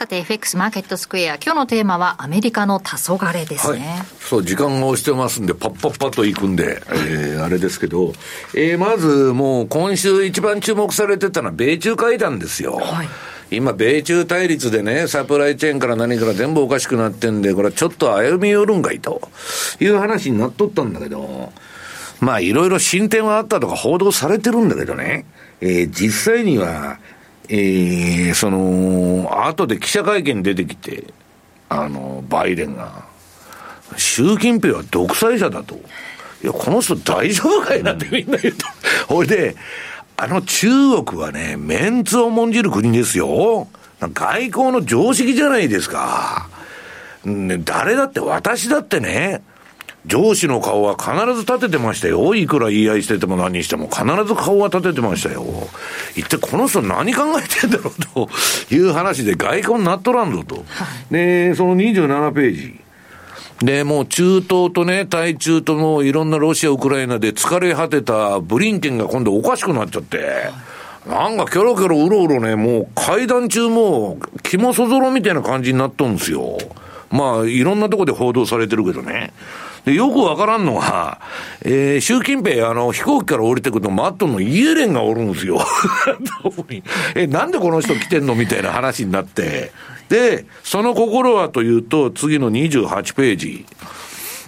[0.00, 1.34] さて FX マーケットスクエア。
[1.34, 8.14] 今日のテーマはアメリカの黄昏ですね、はい、そう時間が押してますんでパッパッパッといくんで、えー、あれですけど、
[8.54, 13.08] えー、まずもう今週一番注目されてたのは米中会談ですよ、はい。
[13.50, 19.20] 今、米中対立でね、サプライチェーンから何から全部おかしくなってんで、これちょっと歩み寄るんかいと
[19.80, 21.52] いう話になっとったんだけど、
[22.20, 25.26] まあいろいろ進展はあったとか報道されてるんだけどね、
[25.60, 26.98] えー、実際には、
[27.52, 31.12] えー、その、後で記者会見出てきて、
[31.68, 33.04] あの、バイデンが、
[33.96, 35.74] 習近平は独裁者だと。
[36.44, 38.66] いや、この人大丈夫かいなってみんな言うと。
[39.08, 39.56] ほいで、
[40.16, 40.68] あの中
[41.02, 43.66] 国はね、メンツを重んじる国ですよ。
[44.00, 46.48] 外交の常識じゃないですか。
[47.24, 49.42] ね、誰だって、私だってね、
[50.06, 52.34] 上司の顔は必ず立ててましたよ。
[52.34, 55.44] いくら言い合いしてても何しても必ず顔は立ててましたよ。
[56.16, 58.28] 一体この人何考えてんだろう
[58.68, 60.64] という話で外交になっとらんぞと。
[61.10, 62.80] で、その27ページ。
[63.62, 70.50] で、もう中東とね、対中とのいろんなロシア、ウクライナで疲れ果てたブリンケンが今度おかしくなっちゃって、
[71.06, 76.56] なんかキョロキョロうろうろね、もう会談中も肝そぞろみたいな感じになっとんですよ。
[77.10, 79.32] まあ、いろんなとこで報道されてるけどね。
[79.84, 81.20] で、よくわからんのは、
[81.62, 85.60] えー、習近平、あの、飛行機から降りてくるとマットのイエレンがおるんですよ。
[87.14, 89.72] え、なんでこの人来てんのみたいな話になって。
[90.08, 93.64] で、その心はというと、次の28ページ。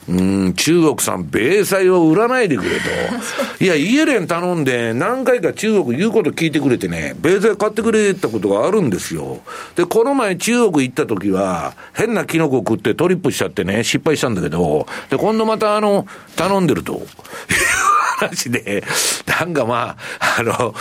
[0.08, 2.76] うん、中国さん、米債を売らないでくれと。
[3.64, 9.40] いや、イエレン頼んで、何回か中国言うこと聞いてくれてね、米債買ってくれたことがあるんですよ。
[9.76, 17.00] で、この前中国行った時は、変なキノコ食ってトリップしちゃってね、失敗したんだけど、で、今度またあの、頼んでると。
[18.28, 18.84] 話で、
[19.26, 20.74] なんかまあ、あの、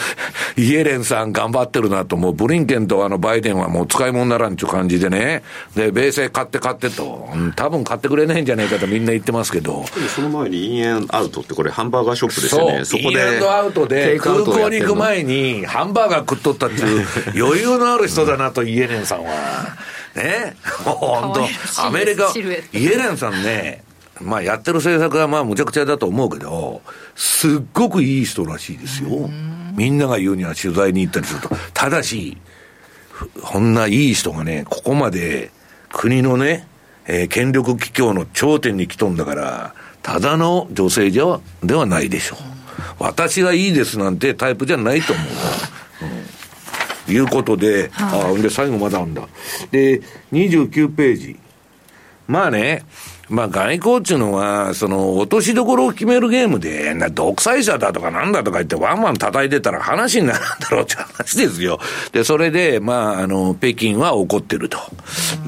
[0.58, 5.44] イエレンさん頑張ってるなと、もうブリンケンとあのバイデンはもう使い物ならんちゅう感じでね、
[5.76, 9.86] で、米製買って買ってと、うん、多分買ってくれないんじゃないかとみんな言ってますけど。
[10.16, 12.86] その前にインエンアウトってこれハンバーガーショップですよね。
[12.86, 13.10] そこで。
[13.10, 19.32] インエンアウトで空港に行く前にハンバーガー食っとったっていう 余裕のある人だなと、イエレンさんは。
[20.16, 21.34] ね、もう本
[21.76, 22.32] 当、アメリカ、
[22.74, 23.84] イエレンさんね、
[24.22, 26.82] まあやってる政策はまあむちゃくちゃだと思うけど、
[27.16, 29.30] すっごくいい人らしいですよ。
[29.76, 31.50] みんなが言うには取材に行ったりすると。
[31.74, 32.38] ただし、
[33.44, 35.52] こんないい人がね、ここまで
[35.92, 36.68] 国のね、
[37.08, 42.40] えー、権力機構の頂点に来とんだから、ただの女性じゃではないでしょう。
[43.00, 45.26] 私はいいですなんてタイプじゃないと思う。
[47.10, 49.28] うん、いうことで、はい、あ、で、最後まだあんだ。
[49.72, 51.40] で、29ページ。
[52.28, 52.84] まあね、
[53.32, 61.80] まあ外交っていうのは、その落としどころを決めるゲームで、な独裁者だとかなんだとか言ってワンワン叩いてたら話になるんだろうって話ですよ。
[62.12, 64.78] で、それで、まあ、あの、北京は怒ってると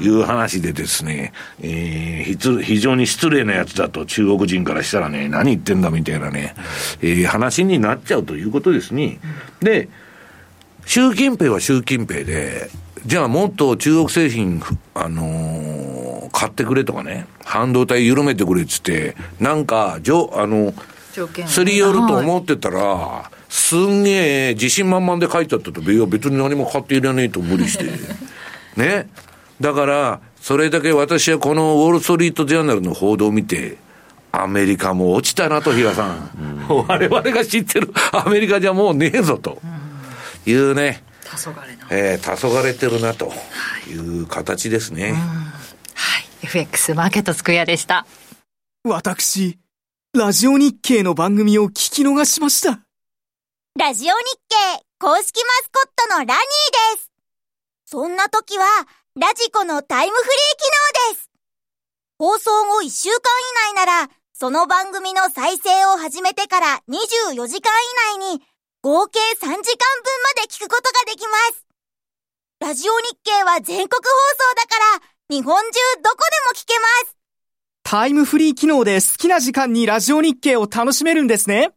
[0.00, 1.32] いう話でですね、
[1.62, 6.54] えー、非常に失礼なやつだと中国人からしたらね、何言ってんだみたいなね、
[7.02, 9.18] えー、話になっちゃうということですね。
[9.60, 9.88] で、
[10.86, 12.70] 習近平は習近平で、
[13.06, 14.62] じゃあもっと中国製品、
[14.94, 16.03] あのー、
[16.34, 20.74] 買ってくれとかね、半導体緩めてくれっつって、なんか、じょあの、
[21.46, 27.84] すり寄ると思ってたら、はい、すんげえ自信満々で書いてあったと、いや別に何も買っていらねえと無理して。
[28.76, 29.08] ね。
[29.60, 33.76] だから、それだけ私はこのウォール・ストリート・ジャーナルの報道を見て、
[34.32, 36.66] アメリカも落ちたなと、比嘉さん。
[36.68, 39.62] うん、我々が知ってるアメリカじゃもうねえぞと
[40.46, 41.04] いうね。
[41.22, 41.86] 黄昏の。
[41.90, 43.32] えー、黄昏てるなと
[43.88, 45.14] いう形ですね。
[45.94, 46.23] はい。
[46.44, 48.06] FX マーケットスクエアでした。
[48.84, 49.58] 私、
[50.14, 52.80] ラジオ日経の番組を聞き逃しました。
[53.78, 54.12] ラジオ日
[54.48, 56.34] 経公式マスコットのラニー
[56.96, 57.10] です。
[57.86, 58.64] そんな時は、
[59.16, 61.30] ラジコのタイムフリー機能です。
[62.18, 63.16] 放送後1週間
[63.70, 67.72] 以内なら、その番組の再生を始めてから24時間
[68.18, 68.42] 以内に、
[68.82, 71.64] 合計3時間分まで聞くことができます。
[72.60, 74.10] ラジオ日経は全国放
[74.48, 76.16] 送だから、日本中どこ
[76.52, 77.16] でも聞けます。
[77.82, 81.70] タイムフリー機能で好きな時間にラジオ日経を楽しめるんですね。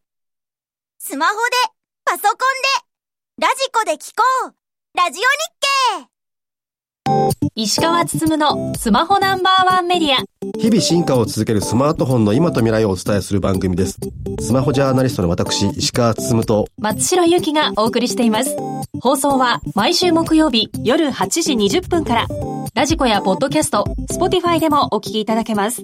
[0.97, 1.39] スマホで、
[2.03, 2.35] パソコン
[3.39, 4.53] で、ラジコで聞こう。
[4.97, 6.09] ラジオ日経
[7.55, 10.17] 石川つつむのスマホナンバーワンメディア。
[10.59, 13.97] 日々進化を続けるスマートフォンの今と未来をお伝えする番組です。
[14.39, 16.67] スマホジャーナリストの私石川つつむと。
[16.77, 18.55] 松代ゆきがお送りしています。
[19.01, 22.27] 放送は毎週木曜日夜8時20分から。
[22.75, 25.83] ラジコやポッドキャスト Spotify でもお聞きいただけます。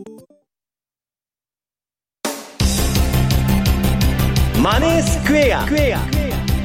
[4.62, 5.66] マネースクエア。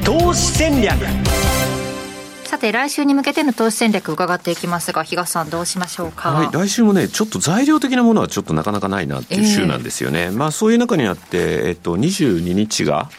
[0.05, 0.95] 投資戦略
[2.49, 13.11] さて来週に向けての投資戦略伺っていきますが東さんどうしましょうか、はい、来週もねちょっと材料的なものはちょっとなかなかないなっていう週なんですよね、えー、まあそういう中にあって、えっと、22日が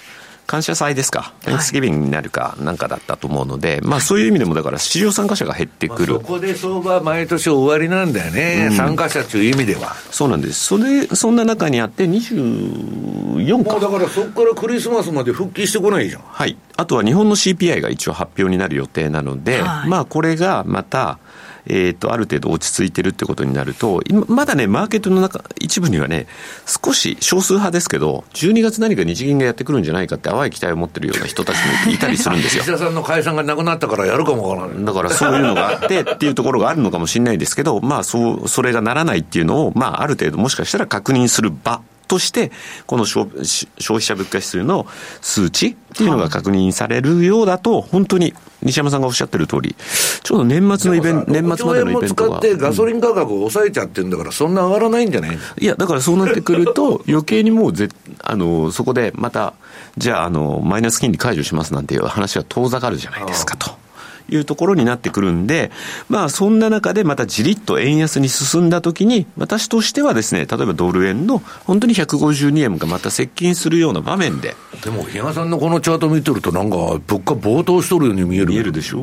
[0.50, 9.94] 感謝祭ですか、テンスギビングになるかなんかだったと思うので、まあ、そういう意味でも、だから市場参加者が減ってくる、まあ、そこで相場、毎年終わりなんだよね、うん、参加者という意味では。
[10.10, 16.22] そうなんです、それそんな中にあって、24か、だからそこからクリスマスまで復帰してこないじゃん。
[16.26, 21.20] はい、あとは日本の CPI が一応発表になる予定なので、はい、まあ、これがまた、
[21.66, 26.26] えーと、ある程度落ち着いてるってことになると、今まだね、マーケットの中、一部にはね、
[26.66, 31.56] 少し少数派ですけど、12月何か日銀がやってくるんじゃないかって淡い期待を持ってるような人たち
[31.86, 32.62] もいたりするんですよ。
[32.64, 34.84] 石田さんの解散がなくなったからやるかもわからない。
[34.84, 41.80] だからそういうのがあってっていうところがあるのかもしれないですけど、まあそう、それがならないっていうのを、まあある程度もしかしたら確認する場
[42.10, 42.50] として、
[42.86, 44.88] この消費者物価指数の
[45.20, 49.76] 数値っていうのが確認されるようだと、本当に西山さんがおっしゃってる通り、
[50.24, 52.38] ちょうど年末のイベント、年末までのイベントが。
[52.38, 55.38] 使ってガソリン価格を抑えちゃってるんだから、そんな上がらないんじゃない？
[55.58, 57.88] いや、だからそうなってくると、余計にもうぜ、
[58.24, 59.54] あの、そこでまた、
[59.96, 63.79] じゃあ、あの、マイナス金利解除しますなんていう話は遠ざかるじゃないですかと。
[64.30, 65.70] いうところになってくるんで、
[66.08, 74.56] まあそんな中でまたじりっと円安に進んだときに、私としてはですね、例えばドル円の本当に152円がまた接近するような場面で。
[74.82, 76.76] でも、比嘉さんのこのチャート見てると、なんか
[77.06, 78.46] 物価暴騰しとるように見える。
[78.46, 79.02] 見えるでしょ、う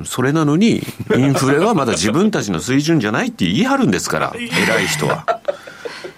[0.00, 0.82] ん、それなのに、
[1.16, 5.40] インフレはまだ自分たちの水準じゃないって言い張るんですから、偉い人は。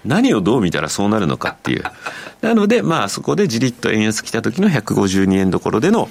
[0.04, 1.84] 何をどう見たらそうなるのかっていう。
[2.40, 6.08] なので、まあそこでじりっと円安来た時の152円どころでの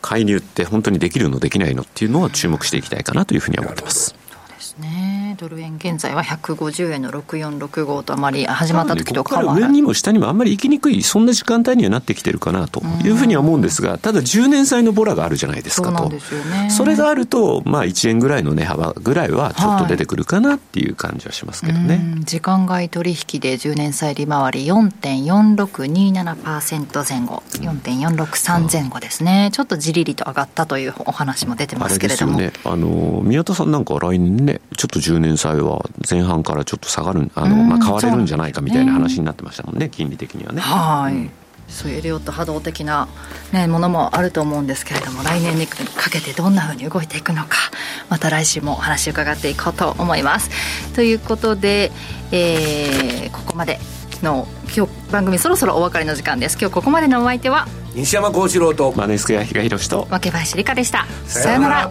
[0.00, 4.10] 介入って本当にできるのできないのっていうのは注目していきたいかなというふうに思ってます。
[4.10, 4.14] そ
[4.46, 16.12] うですねドル円現在は150円の6465とあまり始まった時と変わら上にも下にもあんまり行きにくいそんな時間帯にはなってきてるかなというふうには思うんですがただ10年債のボラがあるじゃないですかと。
[16.70, 27.42] それがあるとまあ1円ぐらいの値幅ぐらいはちょっと出てくるかなっていう感じはしますけどね、はい、時間外取引で10年債利回り4.4627%前後。
[27.60, 29.50] 4.463前後ですね。
[29.52, 32.36] ちょっとじりりと上がったというお話も出てますけれども。
[32.36, 32.74] あれですよね。
[32.74, 40.60] あの宮田さんなんか来年ねちょっと10年債は前半からちょっと下がる、あのまあ、買われるんじゃないかみたいな話になってましたもんね、ん、金利的にはね。
[40.60, 41.30] はい、うん。
[41.68, 43.08] そういうエリオット波動的な、
[43.52, 47.58] ね、ものもあると思うんですけれども来年にかけてどんなふうに動いていくのか
[48.08, 50.48] また来週もお話伺っていこうと思います。
[50.94, 51.92] ということで、
[52.32, 53.80] えー、ここまで
[54.22, 56.56] の今日番組そろそろお別れの時間です。
[56.58, 61.06] 今日ここまでのお相手は西山幸四郎とマネスクや比嘉宏と若林理香でした。
[61.26, 61.90] さよなら。